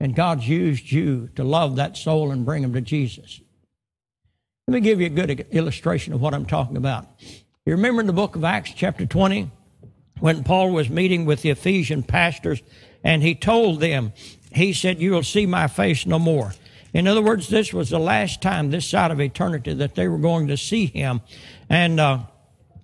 [0.00, 3.40] And God's used you to love that soul and bring them to Jesus.
[4.68, 7.06] Let me give you a good illustration of what I'm talking about.
[7.64, 9.50] You remember in the book of Acts, chapter 20?
[10.20, 12.62] when Paul was meeting with the Ephesian pastors
[13.04, 14.12] and he told them,
[14.52, 16.52] he said, You will see my face no more.
[16.94, 20.18] In other words, this was the last time this side of eternity that they were
[20.18, 21.20] going to see him.
[21.68, 22.20] And, uh,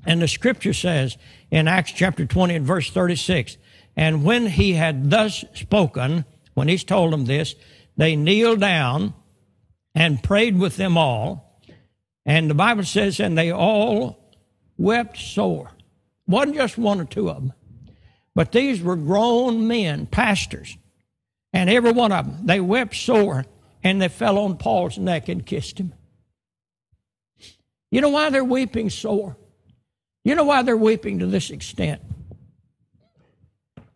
[0.04, 1.16] and the scripture says
[1.50, 3.56] in Acts chapter 20 and verse 36,
[3.96, 7.54] and when he had thus spoken, when he's told them this,
[7.96, 9.14] they kneeled down
[9.94, 11.51] and prayed with them all.
[12.24, 14.18] And the Bible says, and they all
[14.78, 15.70] wept sore.
[16.26, 17.52] Wasn't just one or two of them.
[18.34, 20.76] But these were grown men, pastors.
[21.52, 23.44] And every one of them, they wept sore
[23.84, 25.92] and they fell on Paul's neck and kissed him.
[27.90, 29.36] You know why they're weeping sore?
[30.24, 32.00] You know why they're weeping to this extent?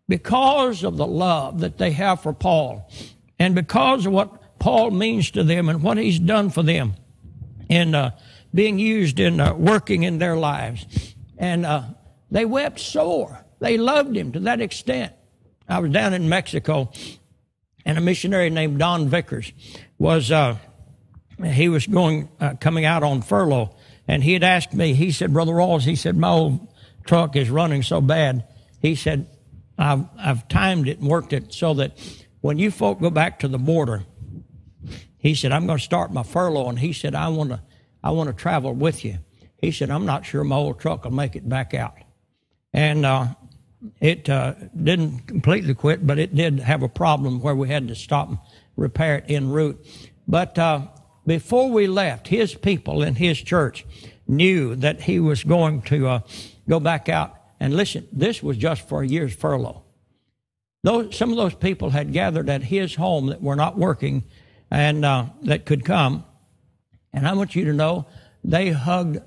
[0.08, 2.90] Because of the love that they have for Paul
[3.38, 6.94] and because of what Paul means to them and what he's done for them
[7.68, 8.10] in uh,
[8.54, 11.14] being used in uh, working in their lives.
[11.38, 11.82] And uh,
[12.30, 13.44] they wept sore.
[13.60, 15.12] They loved him to that extent.
[15.68, 16.92] I was down in Mexico,
[17.84, 19.52] and a missionary named Don Vickers
[19.98, 20.56] was uh,
[21.44, 23.74] he was going uh, coming out on furlough,
[24.06, 24.94] and he had asked me.
[24.94, 26.68] He said, "Brother Rawls," he said, "My old
[27.04, 28.44] truck is running so bad."
[28.80, 29.26] He said,
[29.76, 31.98] "I've I've timed it and worked it so that
[32.40, 34.04] when you folk go back to the border."
[35.26, 36.68] He said, I'm going to start my furlough.
[36.68, 37.60] And he said, I want to,
[38.02, 39.18] I want to travel with you.
[39.58, 41.94] He said, I'm not sure my old truck will make it back out
[42.76, 43.26] and uh,
[44.00, 47.94] it uh, didn't completely quit, but it did have a problem where we had to
[47.94, 48.38] stop and
[48.76, 49.84] repair it en route.
[50.28, 50.82] But uh,
[51.26, 53.86] before we left, his people in his church
[54.28, 56.20] knew that he was going to uh,
[56.68, 57.34] go back out.
[57.58, 59.82] And listen, this was just for a year's furlough.
[60.82, 64.24] Those, some of those people had gathered at his home that were not working
[64.70, 66.24] and uh, that could come.
[67.12, 68.06] And I want you to know
[68.44, 69.18] they hugged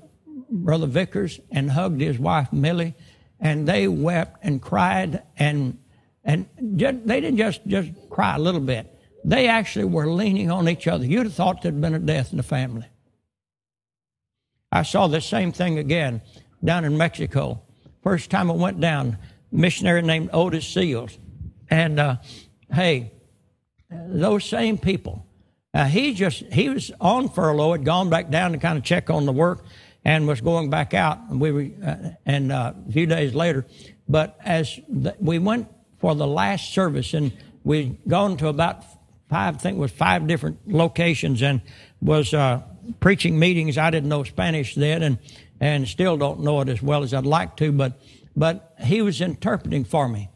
[0.50, 2.94] Brother Vickers and hugged his wife Millie
[3.40, 5.78] and they wept and cried and
[6.22, 8.94] and just, they didn't just just cry a little bit.
[9.24, 11.04] They actually were leaning on each other.
[11.04, 12.86] You'd have thought there'd been a death in the family.
[14.70, 16.22] I saw the same thing again
[16.62, 17.62] down in Mexico.
[18.02, 19.18] First time I went down,
[19.50, 21.18] missionary named Otis Seals,
[21.68, 22.16] and uh,
[22.72, 23.12] hey,
[23.90, 25.26] those same people.
[25.72, 29.08] Uh, he just he was on furlough, had gone back down to kind of check
[29.08, 29.64] on the work,
[30.04, 31.18] and was going back out.
[31.30, 33.66] And we were, uh, and uh, a few days later,
[34.08, 38.84] but as the, we went for the last service, and we'd gone to about
[39.28, 41.60] five, I think was five different locations, and
[42.00, 42.62] was uh,
[42.98, 43.78] preaching meetings.
[43.78, 45.18] I didn't know Spanish then, and
[45.60, 48.00] and still don't know it as well as I'd like to, but
[48.34, 50.30] but he was interpreting for me.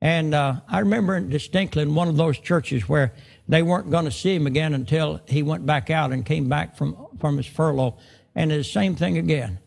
[0.00, 3.12] And uh, I remember distinctly in one of those churches where
[3.50, 6.76] they weren't going to see him again until he went back out and came back
[6.76, 7.96] from, from his furlough
[8.34, 9.58] and it's the same thing again.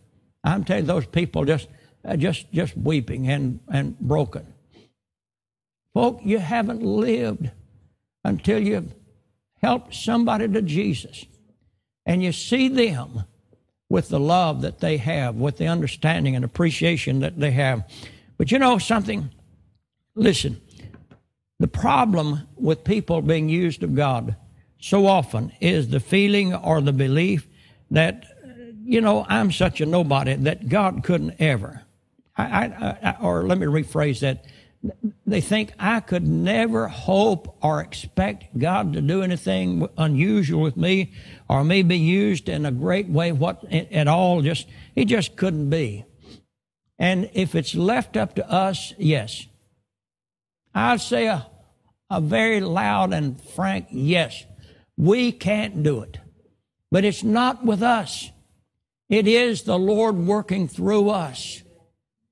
[0.43, 1.67] I'm telling you, those people just,
[2.05, 4.53] uh, just, just weeping and, and broken.
[5.93, 7.51] Folk, you haven't lived
[8.23, 8.93] until you've
[9.61, 11.25] helped somebody to Jesus.
[12.05, 13.23] And you see them
[13.89, 17.83] with the love that they have, with the understanding and appreciation that they have.
[18.37, 19.29] But you know something?
[20.15, 20.61] Listen,
[21.63, 24.35] the problem with people being used of God
[24.81, 27.47] so often is the feeling or the belief
[27.89, 28.25] that,
[28.83, 31.83] you know, I'm such a nobody that God couldn't ever.
[32.35, 34.43] I, I, I, or let me rephrase that.
[35.25, 41.13] They think I could never hope or expect God to do anything unusual with me
[41.47, 44.41] or me be used in a great way what at all.
[44.41, 46.03] Just, it just couldn't be.
[46.99, 49.47] And if it's left up to us, yes.
[50.75, 51.47] I'd say a,
[52.13, 54.45] a very loud and frank yes.
[54.97, 56.19] We can't do it.
[56.91, 58.29] But it's not with us.
[59.09, 61.63] It is the Lord working through us.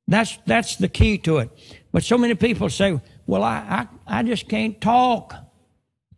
[0.08, 1.50] That's, that's the key to it.
[1.92, 5.34] But so many people say, well, I, I, I just can't talk.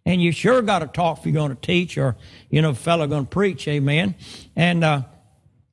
[0.06, 2.17] And you sure got to talk if you're going to teach or,
[2.49, 3.67] you know, a fellow going to preach.
[3.67, 4.15] Amen.
[4.56, 5.04] And, uh,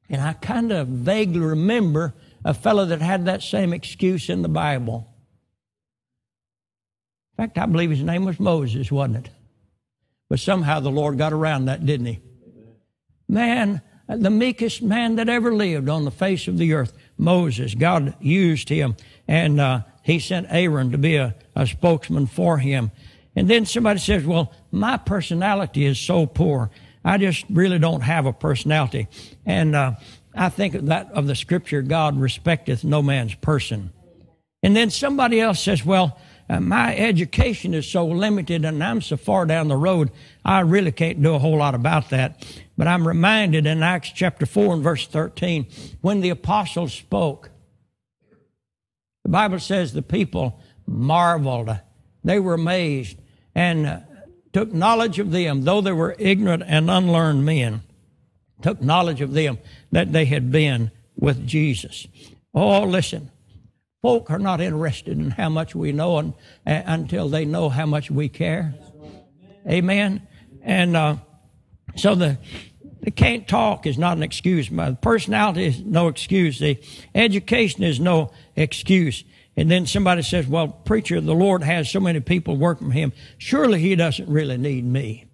[0.08, 4.48] and I kind of vaguely remember a fellow that had that same excuse in the
[4.48, 5.09] Bible.
[7.40, 9.32] In fact, I believe his name was Moses, wasn't it?
[10.28, 12.18] But somehow the Lord got around that, didn't he?
[13.28, 17.74] Man, the meekest man that ever lived on the face of the earth, Moses.
[17.74, 18.94] God used him,
[19.26, 22.90] and uh, he sent Aaron to be a, a spokesman for him.
[23.34, 26.70] And then somebody says, Well, my personality is so poor.
[27.02, 29.08] I just really don't have a personality.
[29.46, 29.92] And uh,
[30.34, 33.92] I think of that of the scripture, God respecteth no man's person.
[34.62, 36.18] And then somebody else says, Well,
[36.50, 40.10] uh, my education is so limited and I'm so far down the road,
[40.44, 42.44] I really can't do a whole lot about that.
[42.76, 45.66] But I'm reminded in Acts chapter 4 and verse 13,
[46.00, 47.50] when the apostles spoke,
[49.22, 51.70] the Bible says the people marveled.
[52.24, 53.16] They were amazed
[53.54, 54.00] and uh,
[54.52, 57.82] took knowledge of them, though they were ignorant and unlearned men,
[58.60, 59.58] took knowledge of them
[59.92, 62.08] that they had been with Jesus.
[62.52, 63.30] Oh, listen.
[64.02, 66.32] Folk are not interested in how much we know and,
[66.66, 68.74] uh, until they know how much we care.
[69.68, 70.26] Amen.
[70.62, 71.16] And uh,
[71.96, 72.38] so the
[73.02, 74.70] the can't talk is not an excuse.
[74.70, 76.58] My personality is no excuse.
[76.58, 76.78] The
[77.14, 79.24] education is no excuse.
[79.56, 83.12] And then somebody says, "Well, preacher, the Lord has so many people working for Him.
[83.38, 85.26] Surely He doesn't really need me."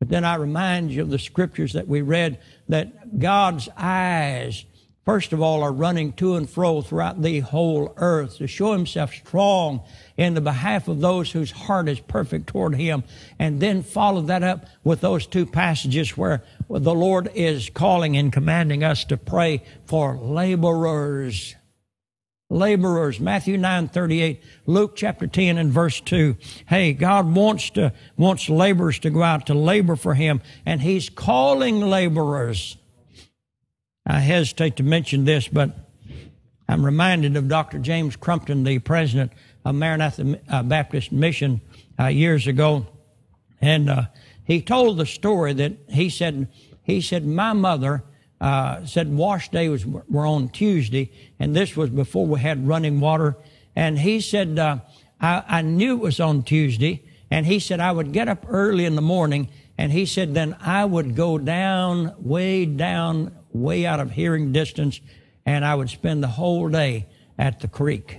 [0.00, 4.64] But then I remind you of the scriptures that we read that God's eyes
[5.04, 9.12] first of all, are running to and fro throughout the whole earth to show himself
[9.12, 9.82] strong
[10.16, 13.04] in the behalf of those whose heart is perfect toward him.
[13.38, 18.32] And then follow that up with those two passages where the Lord is calling and
[18.32, 21.54] commanding us to pray for laborers.
[22.52, 26.36] Laborers, Matthew 9, 38, Luke chapter 10 and verse 2.
[26.66, 31.08] Hey, God wants to, wants laborers to go out to labor for Him, and He's
[31.08, 32.76] calling laborers.
[34.06, 35.70] I hesitate to mention this, but
[36.68, 37.78] I'm reminded of Dr.
[37.78, 39.32] James Crumpton, the president
[39.64, 41.60] of Maranatha uh, Baptist Mission
[42.00, 42.86] uh, years ago,
[43.60, 44.02] and uh,
[44.44, 46.48] he told the story that he said
[46.82, 48.02] he said my mother
[48.40, 52.98] uh, said wash day was were on Tuesday, and this was before we had running
[52.98, 53.36] water,
[53.76, 54.78] and he said uh,
[55.20, 58.84] I, I knew it was on Tuesday, and he said I would get up early
[58.84, 64.00] in the morning, and he said then I would go down way down way out
[64.00, 65.00] of hearing distance,
[65.44, 67.06] and I would spend the whole day
[67.38, 68.18] at the creek,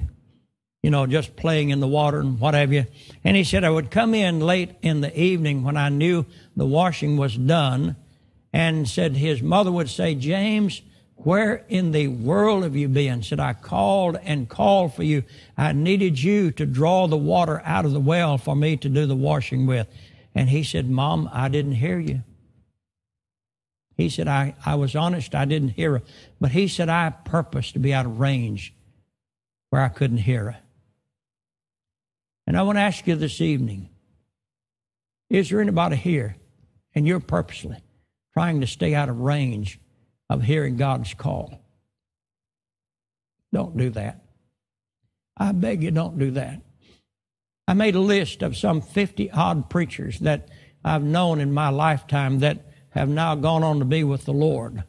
[0.82, 2.86] you know, just playing in the water and what have you.
[3.24, 6.66] And he said I would come in late in the evening when I knew the
[6.66, 7.96] washing was done,
[8.52, 10.82] and said his mother would say, James,
[11.16, 13.24] where in the world have you been?
[13.24, 15.24] Said, I called and called for you.
[15.58, 19.06] I needed you to draw the water out of the well for me to do
[19.06, 19.88] the washing with.
[20.36, 22.24] And he said, Mom, I didn't hear you.
[23.96, 26.02] He said, I, I was honest, I didn't hear her.
[26.42, 28.74] But he said, I purposed to be out of range
[29.70, 30.58] where I couldn't hear her.
[32.48, 33.90] And I want to ask you this evening
[35.30, 36.36] is there anybody here
[36.94, 37.78] and you're purposely
[38.34, 39.80] trying to stay out of range
[40.30, 41.60] of hearing God's call?
[43.52, 44.24] Don't do that.
[45.38, 46.62] I beg you, don't do that.
[47.68, 50.50] I made a list of some 50 odd preachers that
[50.84, 54.84] I've known in my lifetime that have now gone on to be with the Lord.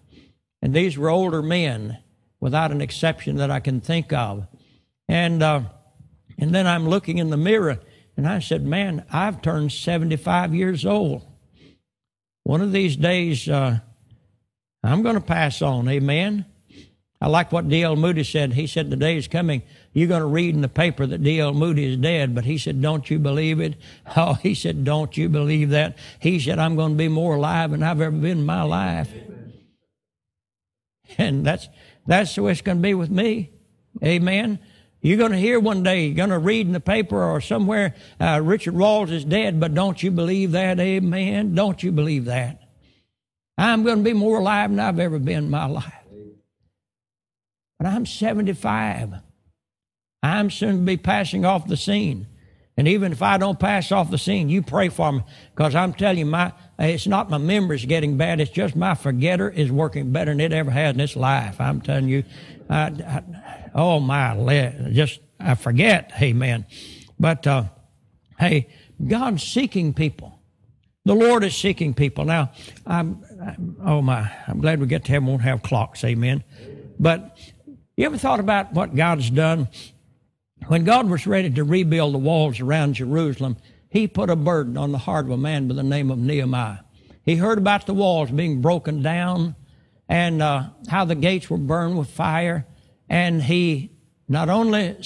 [0.63, 1.99] And these were older men,
[2.41, 4.47] without an exception that I can think of.
[5.09, 5.63] And, uh,
[6.39, 7.81] and then I'm looking in the mirror
[8.17, 11.27] and I said, Man, I've turned 75 years old.
[12.43, 13.79] One of these days, uh,
[14.83, 15.89] I'm going to pass on.
[15.89, 16.45] Amen.
[17.25, 17.97] I like what D.L.
[17.97, 18.53] Moody said.
[18.53, 19.63] He said, The day is coming.
[19.95, 21.55] You're going to read in the paper that D.L.
[21.55, 22.35] Moody is dead.
[22.35, 23.77] But he said, Don't you believe it?
[24.15, 25.97] Oh, he said, Don't you believe that?
[26.21, 29.11] He said, I'm going to be more alive than I've ever been in my life.
[31.17, 31.69] And that's,
[32.07, 33.53] that's the way it's going to be with me.
[34.03, 34.59] Amen.
[35.01, 37.95] You're going to hear one day, you're going to read in the paper or somewhere,
[38.21, 40.81] uh, Richard Rawls is dead, but don't you believe that?
[40.81, 41.55] Amen.
[41.55, 42.61] Don't you believe that?
[43.57, 46.04] I'm going to be more alive than I've ever been in my life.
[47.87, 49.15] I'm 75.
[50.23, 52.29] I'm soon to be passing off the scene.
[52.77, 55.23] And even if I don't pass off the scene, you pray for me.
[55.55, 58.41] Because I'm telling you, my it's not my memories getting bad.
[58.41, 61.61] It's just my forgetter is working better than it ever has in its life.
[61.61, 62.25] I'm telling you.
[62.69, 63.23] I, I,
[63.75, 66.13] oh, my, just, I forget.
[66.21, 66.67] Amen.
[67.21, 67.65] But, uh,
[68.39, 68.69] hey,
[69.07, 70.39] God's seeking people.
[71.05, 72.25] The Lord is seeking people.
[72.25, 72.53] Now,
[72.87, 76.03] I'm, I'm, oh my, I'm glad we get to heaven, won't have clocks.
[76.03, 76.43] Amen.
[76.99, 77.37] But
[77.97, 79.69] you ever thought about what God's done?
[80.67, 83.57] When God was ready to rebuild the walls around Jerusalem,
[83.89, 86.79] he put a burden on the heart of a man by the name of Nehemiah.
[87.23, 89.55] He heard about the walls being broken down
[90.09, 92.67] and uh, how the gates were burned with fire.
[93.09, 93.93] And he,
[94.29, 94.97] not only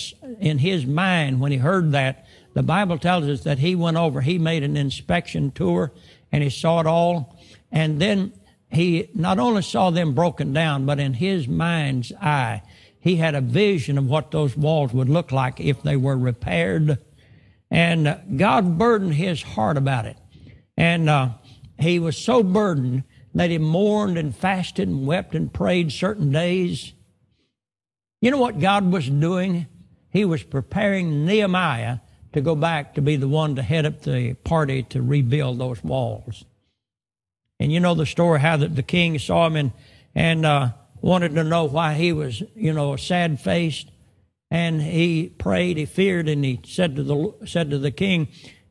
[0.40, 4.22] in his mind, when he heard that, the Bible tells us that he went over,
[4.22, 5.92] he made an inspection tour
[6.32, 7.36] and he saw it all.
[7.70, 8.32] And then
[8.70, 12.62] he not only saw them broken down, but in his mind's eye,
[13.00, 16.98] he had a vision of what those walls would look like if they were repaired.
[17.70, 20.16] And God burdened his heart about it.
[20.76, 21.30] And uh,
[21.78, 23.04] he was so burdened
[23.34, 26.92] that he mourned and fasted and wept and prayed certain days.
[28.20, 29.66] You know what God was doing?
[30.10, 31.98] He was preparing Nehemiah
[32.32, 35.82] to go back to be the one to head up the party to rebuild those
[35.84, 36.44] walls.
[37.60, 39.72] And you know the story how that the king saw him and
[40.14, 43.90] and uh, wanted to know why he was, you know, sad faced.
[44.50, 48.28] And he prayed, he feared, and he said to the said to the king,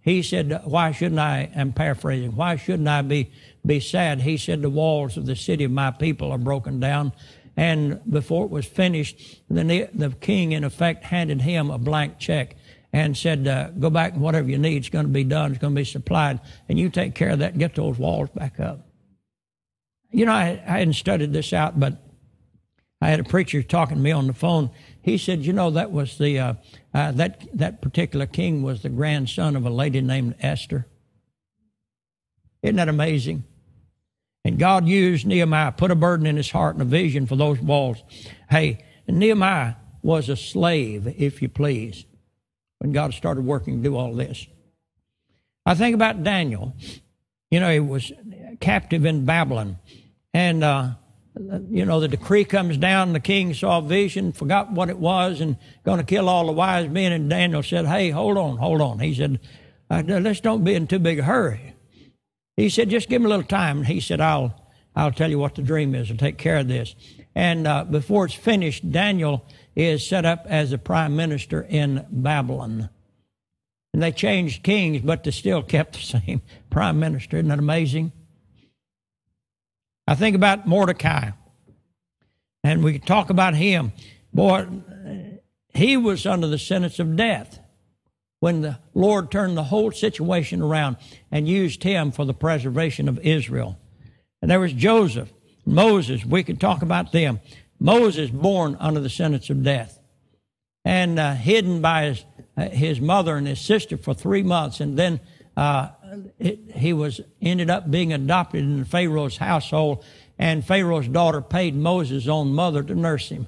[0.07, 3.29] he said, Why shouldn't I, I'm paraphrasing, why shouldn't I be,
[3.65, 4.21] be sad?
[4.21, 7.11] He said, The walls of the city of my people are broken down.
[7.57, 12.55] And before it was finished, the, the king, in effect, handed him a blank check
[12.93, 15.59] and said, uh, Go back and whatever you need is going to be done, it's
[15.59, 18.59] going to be supplied, and you take care of that and get those walls back
[18.59, 18.87] up.
[20.11, 22.01] You know, I, I hadn't studied this out, but
[23.01, 24.71] I had a preacher talking to me on the phone.
[25.01, 26.53] He said, "You know, that was the uh,
[26.93, 30.87] uh, that that particular king was the grandson of a lady named Esther.
[32.63, 33.43] Isn't that amazing?
[34.43, 37.59] And God used Nehemiah, put a burden in his heart and a vision for those
[37.59, 38.01] walls.
[38.49, 42.05] Hey, Nehemiah was a slave, if you please,
[42.79, 44.45] when God started working to do all this.
[45.65, 46.75] I think about Daniel.
[47.51, 48.11] You know, he was
[48.59, 49.77] captive in Babylon,
[50.33, 50.91] and uh,
[51.69, 55.41] you know, the decree comes down, the king saw a vision, forgot what it was,
[55.41, 57.11] and going to kill all the wise men.
[57.11, 58.99] And Daniel said, Hey, hold on, hold on.
[58.99, 59.39] He said,
[59.89, 61.75] uh, Let's don't be in too big a hurry.
[62.55, 63.79] He said, Just give me a little time.
[63.79, 64.59] And he said, I'll,
[64.95, 66.95] I'll tell you what the dream is and take care of this.
[67.35, 69.45] And uh, before it's finished, Daniel
[69.77, 72.89] is set up as a prime minister in Babylon.
[73.93, 77.37] And they changed kings, but they still kept the same prime minister.
[77.37, 78.11] Isn't that amazing?
[80.07, 81.31] I think about Mordecai,
[82.63, 83.91] and we can talk about him.
[84.33, 84.67] Boy,
[85.73, 87.59] he was under the sentence of death
[88.39, 90.97] when the Lord turned the whole situation around
[91.31, 93.77] and used him for the preservation of Israel.
[94.41, 95.31] And there was Joseph,
[95.65, 97.41] Moses, we could talk about them.
[97.79, 99.99] Moses born under the sentence of death
[100.83, 102.25] and uh, hidden by his,
[102.55, 105.19] uh, his mother and his sister for three months and then
[105.57, 105.89] uh,
[106.37, 110.05] it, he was ended up being adopted in Pharaoh's household,
[110.37, 113.47] and Pharaoh's daughter paid Moses' own mother to nurse him.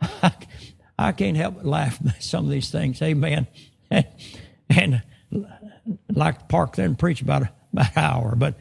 [0.00, 0.32] I,
[0.98, 3.00] I, can't help but laugh at some of these things.
[3.00, 3.46] Amen.
[3.88, 4.06] And,
[4.68, 5.02] and
[6.10, 7.42] like park there and preach about,
[7.72, 8.34] about an hour.
[8.34, 8.56] But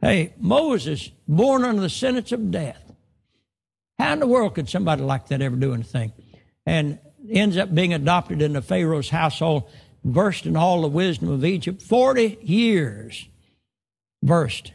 [0.00, 2.79] hey, Moses, born under the sentence of death.
[4.00, 6.12] How in the world could somebody like that ever do anything?
[6.64, 6.98] And
[7.28, 9.64] ends up being adopted into Pharaoh's household
[10.02, 13.28] versed in all the wisdom of Egypt, 40 years
[14.22, 14.72] versed.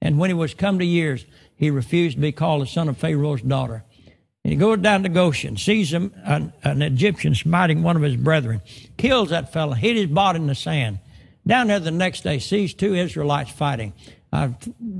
[0.00, 1.26] And when he was come to years,
[1.56, 3.82] he refused to be called the son of Pharaoh's daughter.
[4.44, 8.16] And he goes down to Goshen, sees him, an, an Egyptian smiting one of his
[8.16, 8.62] brethren,
[8.96, 11.00] kills that fellow, hid his body in the sand.
[11.44, 13.92] Down there the next day, sees two Israelites fighting.
[14.32, 14.50] Uh,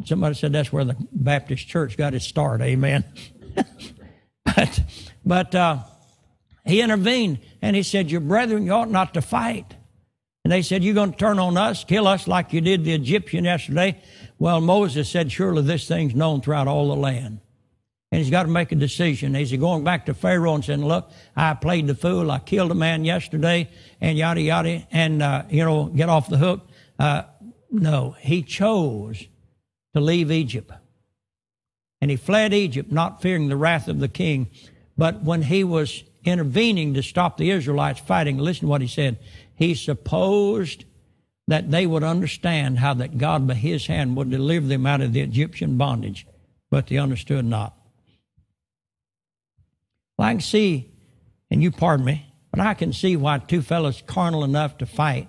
[0.05, 2.61] somebody said that's where the Baptist church got its start.
[2.61, 3.05] Amen.
[4.45, 4.81] but
[5.25, 5.79] but uh,
[6.65, 9.75] he intervened and he said, Your brethren, you ought not to fight.
[10.45, 12.95] And they said, You're going to turn on us, kill us like you did the
[12.95, 14.01] Egyptian yesterday?
[14.39, 17.41] Well, Moses said, Surely this thing's known throughout all the land.
[18.11, 19.37] And he's got to make a decision.
[19.37, 22.71] Is he going back to Pharaoh and saying, Look, I played the fool, I killed
[22.71, 23.69] a man yesterday,
[24.01, 26.67] and yada, yada, and, uh, you know, get off the hook?
[26.99, 27.23] Uh,
[27.71, 29.27] no, he chose
[29.95, 30.73] to leave Egypt.
[32.01, 34.49] And he fled Egypt, not fearing the wrath of the king.
[34.97, 39.19] But when he was intervening to stop the Israelites fighting, listen to what he said.
[39.55, 40.85] He supposed
[41.49, 45.13] that they would understand how that God by his hand would deliver them out of
[45.13, 46.27] the Egyptian bondage,
[46.71, 47.75] but they understood not.
[50.19, 50.93] Well, I can see,
[51.51, 55.29] and you pardon me, but I can see why two fellows carnal enough to fight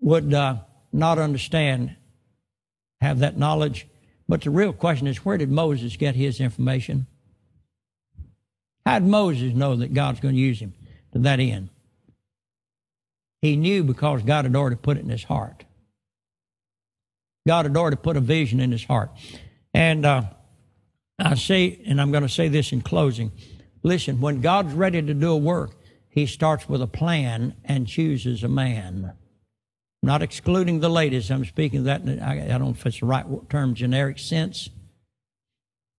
[0.00, 0.58] would uh,
[0.92, 1.96] not understand,
[3.00, 3.86] have that knowledge.
[4.28, 7.06] But the real question is, where did Moses get his information?
[8.84, 10.74] How did Moses know that God's going to use him
[11.12, 11.70] to that end?
[13.42, 15.64] He knew because God had already put it in his heart.
[17.46, 19.10] God had already put a vision in his heart.
[19.72, 20.22] And uh,
[21.18, 23.32] I say, and I'm going to say this in closing
[23.82, 25.76] listen, when God's ready to do a work,
[26.08, 29.12] he starts with a plan and chooses a man.
[30.06, 33.74] Not excluding the ladies, I'm speaking that, I don't know if it's the right term,
[33.74, 34.70] generic sense.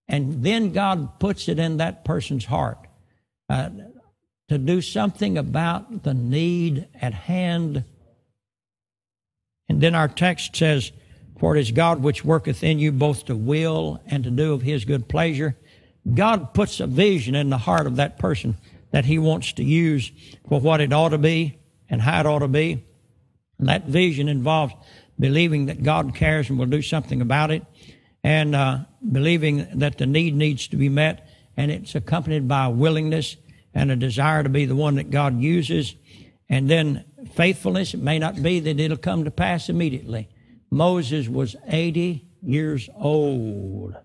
[0.07, 2.79] And then God puts it in that person's heart
[3.49, 3.69] uh,
[4.47, 7.83] to do something about the need at hand.
[9.67, 10.93] And then our text says,
[11.37, 14.61] For it is God which worketh in you both to will and to do of
[14.61, 15.57] his good pleasure.
[16.13, 18.55] God puts a vision in the heart of that person
[18.91, 20.13] that he wants to use
[20.47, 22.85] for what it ought to be and how it ought to be.
[23.59, 24.73] And that vision involves
[25.19, 27.65] believing that God cares and will do something about it
[28.23, 28.79] and uh,
[29.11, 33.35] believing that the need needs to be met and it's accompanied by a willingness
[33.73, 35.95] and a desire to be the one that God uses.
[36.49, 40.29] And then faithfulness, it may not be that it'll come to pass immediately.
[40.69, 43.95] Moses was 80 years old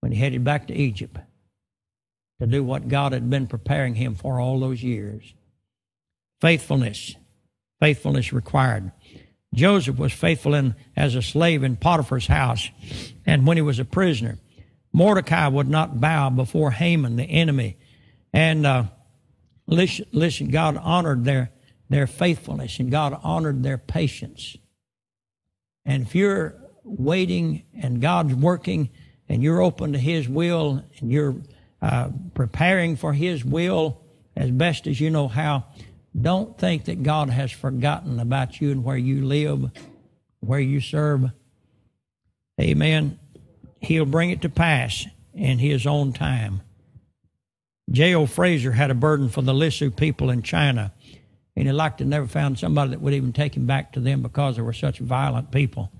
[0.00, 1.18] when he headed back to Egypt
[2.40, 5.34] to do what God had been preparing him for all those years.
[6.40, 7.16] Faithfulness.
[7.80, 8.92] Faithfulness required.
[9.54, 12.70] Joseph was faithful in, as a slave in Potiphar's house
[13.24, 14.38] and when he was a prisoner.
[14.92, 17.78] Mordecai would not bow before Haman, the enemy,
[18.32, 18.84] and uh,
[19.66, 21.50] listen, listen, God honored their,
[21.88, 24.56] their faithfulness and God honored their patience.
[25.84, 28.90] And if you're waiting and God's working
[29.28, 31.36] and you're open to His will and you're
[31.80, 34.02] uh, preparing for His will
[34.36, 35.64] as best as you know how,
[36.20, 39.70] don't think that God has forgotten about you and where you live,
[40.40, 41.30] where you serve.
[42.60, 43.18] Amen.
[43.80, 46.62] He'll bring it to pass in His own time.
[47.90, 48.26] J.O.
[48.26, 50.92] Fraser had a burden for the Lisu people in China,
[51.56, 54.20] and he liked to never found somebody that would even take him back to them
[54.20, 55.90] because they were such violent people.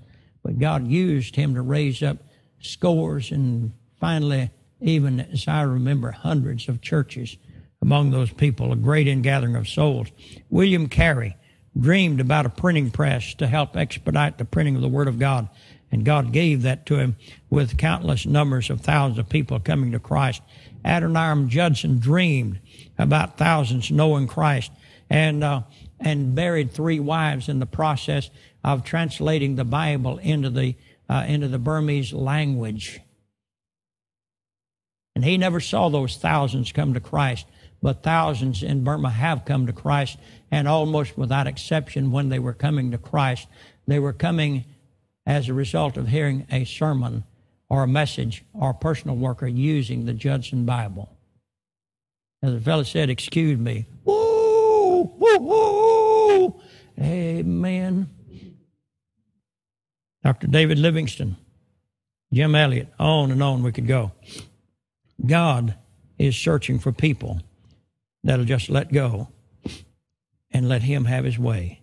[0.43, 2.17] But God used him to raise up
[2.59, 4.51] scores and finally,
[4.81, 7.37] even as I remember, hundreds of churches
[7.81, 10.07] among those people, a great ingathering of souls.
[10.49, 11.37] William Carey
[11.79, 15.47] dreamed about a printing press to help expedite the printing of the Word of God,
[15.91, 17.15] and God gave that to him
[17.49, 20.41] with countless numbers of thousands of people coming to Christ.
[20.83, 22.59] Adoniram Judson dreamed
[22.97, 24.71] about thousands knowing Christ
[25.09, 25.61] and, uh,
[25.99, 28.29] and buried three wives in the process
[28.63, 30.75] of translating the Bible into the,
[31.09, 32.99] uh, into the Burmese language.
[35.15, 37.45] And he never saw those thousands come to Christ,
[37.81, 40.17] but thousands in Burma have come to Christ,
[40.51, 43.47] and almost without exception, when they were coming to Christ,
[43.87, 44.65] they were coming
[45.25, 47.23] as a result of hearing a sermon
[47.69, 51.15] or a message or a personal worker using the Judson Bible.
[52.41, 53.85] As the fellow said, excuse me.
[54.05, 56.61] Woo, woo, woo.
[56.99, 58.09] Amen.
[60.23, 60.47] Dr.
[60.47, 61.37] David Livingstone,
[62.33, 64.11] Jim Elliot, on and on we could go.
[65.25, 65.75] God
[66.17, 67.41] is searching for people
[68.29, 69.27] that'll just let go
[70.51, 71.81] and let Him have His way.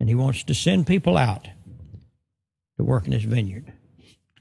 [0.00, 1.46] And He wants to send people out
[2.78, 3.70] to work in His vineyard.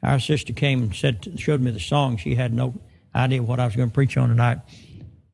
[0.02, 2.16] Our sister came and said, showed me the song.
[2.16, 2.80] She had no
[3.14, 4.60] idea what I was going to preach on tonight.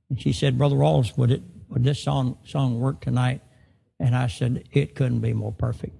[0.10, 3.42] And she said, Brother Rawls, would it would this song song work tonight?
[4.00, 5.96] And I said, It couldn't be more perfect.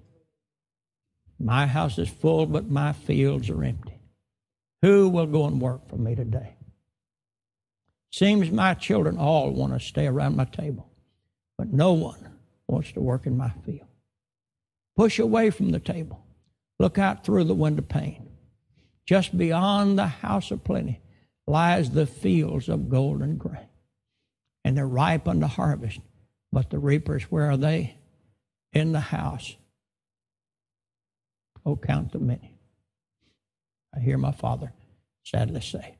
[1.38, 4.00] My house is full, but my fields are empty.
[4.82, 6.56] Who will go and work for me today?
[8.10, 10.90] Seems my children all want to stay around my table,
[11.56, 12.34] but no one
[12.66, 13.86] wants to work in my field.
[14.96, 16.24] Push away from the table.
[16.78, 18.28] Look out through the window pane.
[19.06, 21.00] Just beyond the house of plenty
[21.46, 23.68] lies the fields of golden grain.
[24.64, 26.00] And they're ripe unto harvest.
[26.52, 27.96] But the reapers, where are they?
[28.72, 29.56] In the house.
[31.64, 32.58] Oh, count the many.
[33.94, 34.72] I hear my father
[35.24, 35.99] sadly say.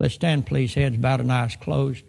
[0.00, 2.04] Let's stand, please, heads bowed and eyes closed.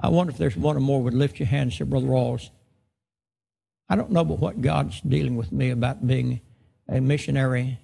[0.00, 2.50] I wonder if there's one or more would lift your hand and say, Brother Rawls,
[3.88, 6.40] I don't know but what God's dealing with me about being
[6.88, 7.78] a missionary,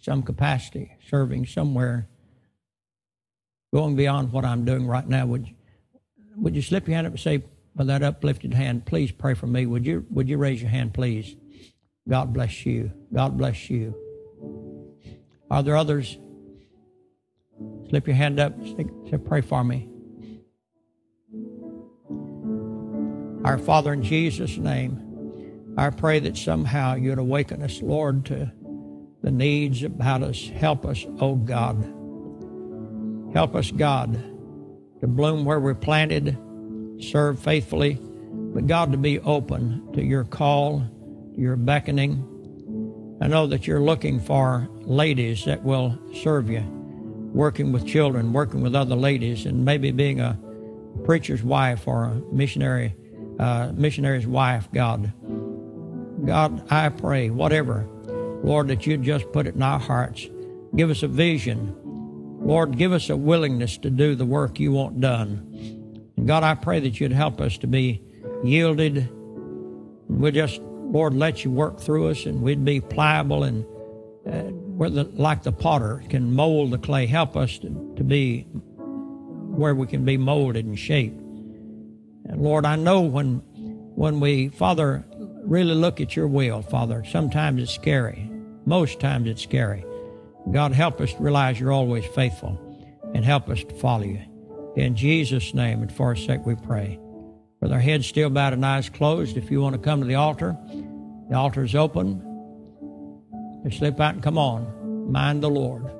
[0.00, 2.08] some capacity, serving somewhere.
[3.72, 5.54] going beyond what I'm doing right now, would you,
[6.36, 7.42] would you slip your hand up and say,
[7.74, 9.64] with that uplifted hand, please pray for me.
[9.64, 11.36] Would you, would you raise your hand, please?
[12.08, 12.92] God bless you.
[13.12, 13.94] God bless you.
[15.50, 16.18] Are there others?
[17.90, 18.54] Slip your hand up.
[18.64, 19.88] Say, pray for me.
[23.44, 28.52] Our Father, in Jesus' name, I pray that somehow you'd awaken us, Lord, to
[29.22, 30.48] the needs about us.
[30.48, 31.82] Help us, oh God.
[33.34, 34.14] Help us, God,
[35.00, 36.38] to bloom where we're planted,
[37.00, 40.80] serve faithfully, but God, to be open to your call,
[41.34, 42.24] to your beckoning.
[43.20, 46.79] I know that you're looking for ladies that will serve you,
[47.32, 50.38] working with children, working with other ladies, and maybe being a
[51.04, 52.94] preacher's wife or a missionary
[53.40, 55.12] uh, missionary's wife, God.
[56.26, 57.88] God, I pray, whatever,
[58.44, 60.28] Lord, that you just put it in our hearts.
[60.76, 61.74] Give us a vision.
[62.42, 66.10] Lord, give us a willingness to do the work you want done.
[66.16, 68.02] And God, I pray that you'd help us to be
[68.44, 69.08] yielded.
[70.08, 73.64] We'll just, Lord, let you work through us and we'd be pliable and
[74.26, 74.52] uh,
[74.88, 77.06] the, like the potter can mold the clay.
[77.06, 81.20] Help us to, to be where we can be molded and shaped.
[81.20, 83.42] And Lord, I know when
[84.00, 85.04] when we, Father,
[85.42, 88.30] really look at your will, Father, sometimes it's scary.
[88.64, 89.84] Most times it's scary.
[90.50, 92.58] God, help us to realize you're always faithful
[93.14, 94.22] and help us to follow you.
[94.76, 96.98] In Jesus' name and for our sake we pray.
[97.60, 100.14] With our heads still bowed and eyes closed, if you want to come to the
[100.14, 100.56] altar,
[101.28, 102.22] the altar is open.
[103.64, 105.10] Just slip out and come on.
[105.10, 105.90] Mind the Lord.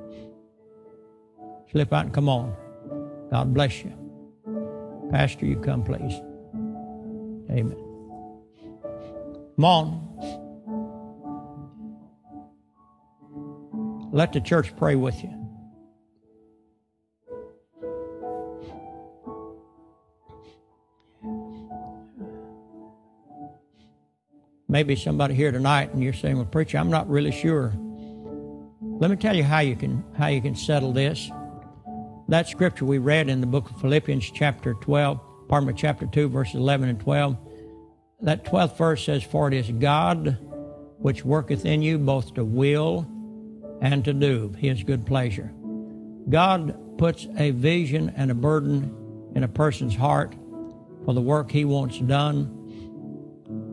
[1.71, 2.55] Slip out and come on.
[3.31, 3.93] God bless you.
[5.11, 6.21] Pastor, you come, please.
[7.51, 7.77] Amen.
[9.57, 10.07] Come on.
[14.13, 15.39] Let the church pray with you.
[24.71, 27.75] Maybe somebody here tonight and you're saying, Well, preacher, I'm not really sure.
[28.81, 31.31] Let me tell you how you can how you can settle this
[32.31, 36.29] that scripture we read in the book of Philippians, chapter 12, pardon me, chapter 2,
[36.29, 37.37] verses 11 and 12,
[38.21, 40.39] that 12th verse says, For it is God
[40.99, 43.05] which worketh in you both to will
[43.83, 45.53] and to do his good pleasure.
[46.29, 48.95] God puts a vision and a burden
[49.35, 50.33] in a person's heart
[51.05, 52.60] for the work he wants done,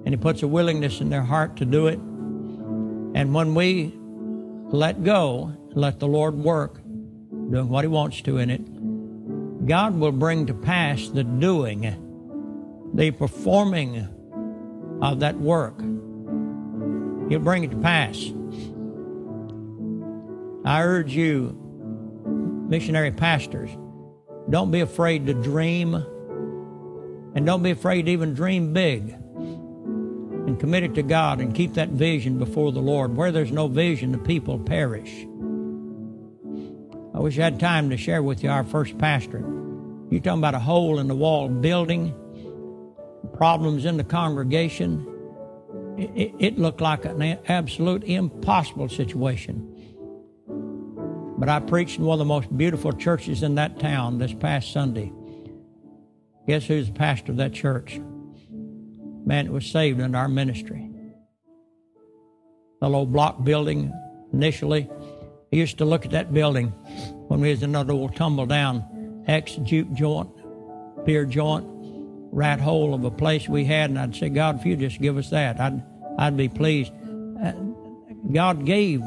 [0.07, 1.99] and he puts a willingness in their heart to do it.
[1.99, 3.93] And when we
[4.69, 10.13] let go, let the Lord work, doing what He wants to in it, God will
[10.13, 11.81] bring to pass the doing,
[12.93, 14.07] the performing
[15.01, 15.77] of that work.
[17.27, 18.15] He'll bring it to pass.
[20.63, 21.49] I urge you,
[22.69, 23.71] missionary pastors,
[24.49, 25.95] don't be afraid to dream
[27.35, 29.17] and don't be afraid to even dream big
[30.47, 33.15] and commit it to God and keep that vision before the Lord.
[33.15, 35.27] Where there's no vision, the people perish.
[37.13, 39.39] I wish I had time to share with you our first pastor.
[40.09, 42.15] You're talking about a hole in the wall building,
[43.33, 45.05] problems in the congregation.
[45.97, 49.73] It, it, it looked like an absolute impossible situation.
[51.37, 54.71] But I preached in one of the most beautiful churches in that town this past
[54.71, 55.11] Sunday.
[56.47, 57.99] Guess who's the pastor of that church?
[59.25, 60.89] Man, it was saved in our ministry.
[62.81, 63.93] The little block building
[64.31, 64.89] initially
[65.51, 66.67] I used to look at that building
[67.29, 70.29] when we was that old tumble down ex juke joint,
[71.05, 71.65] pier joint,
[72.31, 75.17] rat hole of a place we had, and I'd say, God, if you just give
[75.17, 75.81] us that, I'd
[76.19, 76.91] I'd be pleased.
[77.41, 77.53] Uh,
[78.31, 79.01] God gave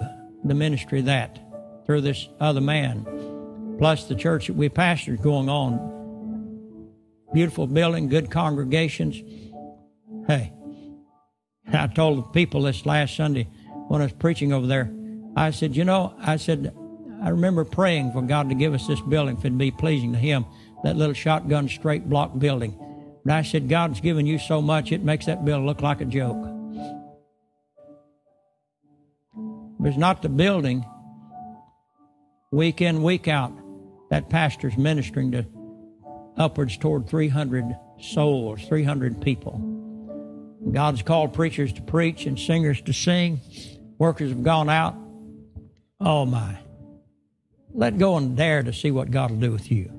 [0.44, 1.38] the ministry that
[1.84, 6.88] through this other man, plus the church that we pastored going on.
[7.34, 9.20] Beautiful building, good congregations.
[10.30, 10.52] Hey,
[11.72, 13.48] I told the people this last Sunday
[13.88, 14.88] when I was preaching over there.
[15.34, 16.72] I said, you know, I said,
[17.20, 20.18] I remember praying for God to give us this building if it'd be pleasing to
[20.20, 20.46] Him,
[20.84, 22.78] that little shotgun straight block building.
[23.24, 26.04] But I said, God's given you so much, it makes that building look like a
[26.04, 26.40] joke.
[29.80, 30.86] But it's not the building.
[32.52, 33.52] Week in, week out,
[34.10, 35.44] that pastor's ministering to
[36.36, 39.79] upwards toward 300 souls, 300 people.
[40.72, 43.40] God's called preachers to preach and singers to sing.
[43.98, 44.94] Workers have gone out
[46.00, 46.58] Oh my.
[47.72, 49.92] Let go and dare to see what God will do with you.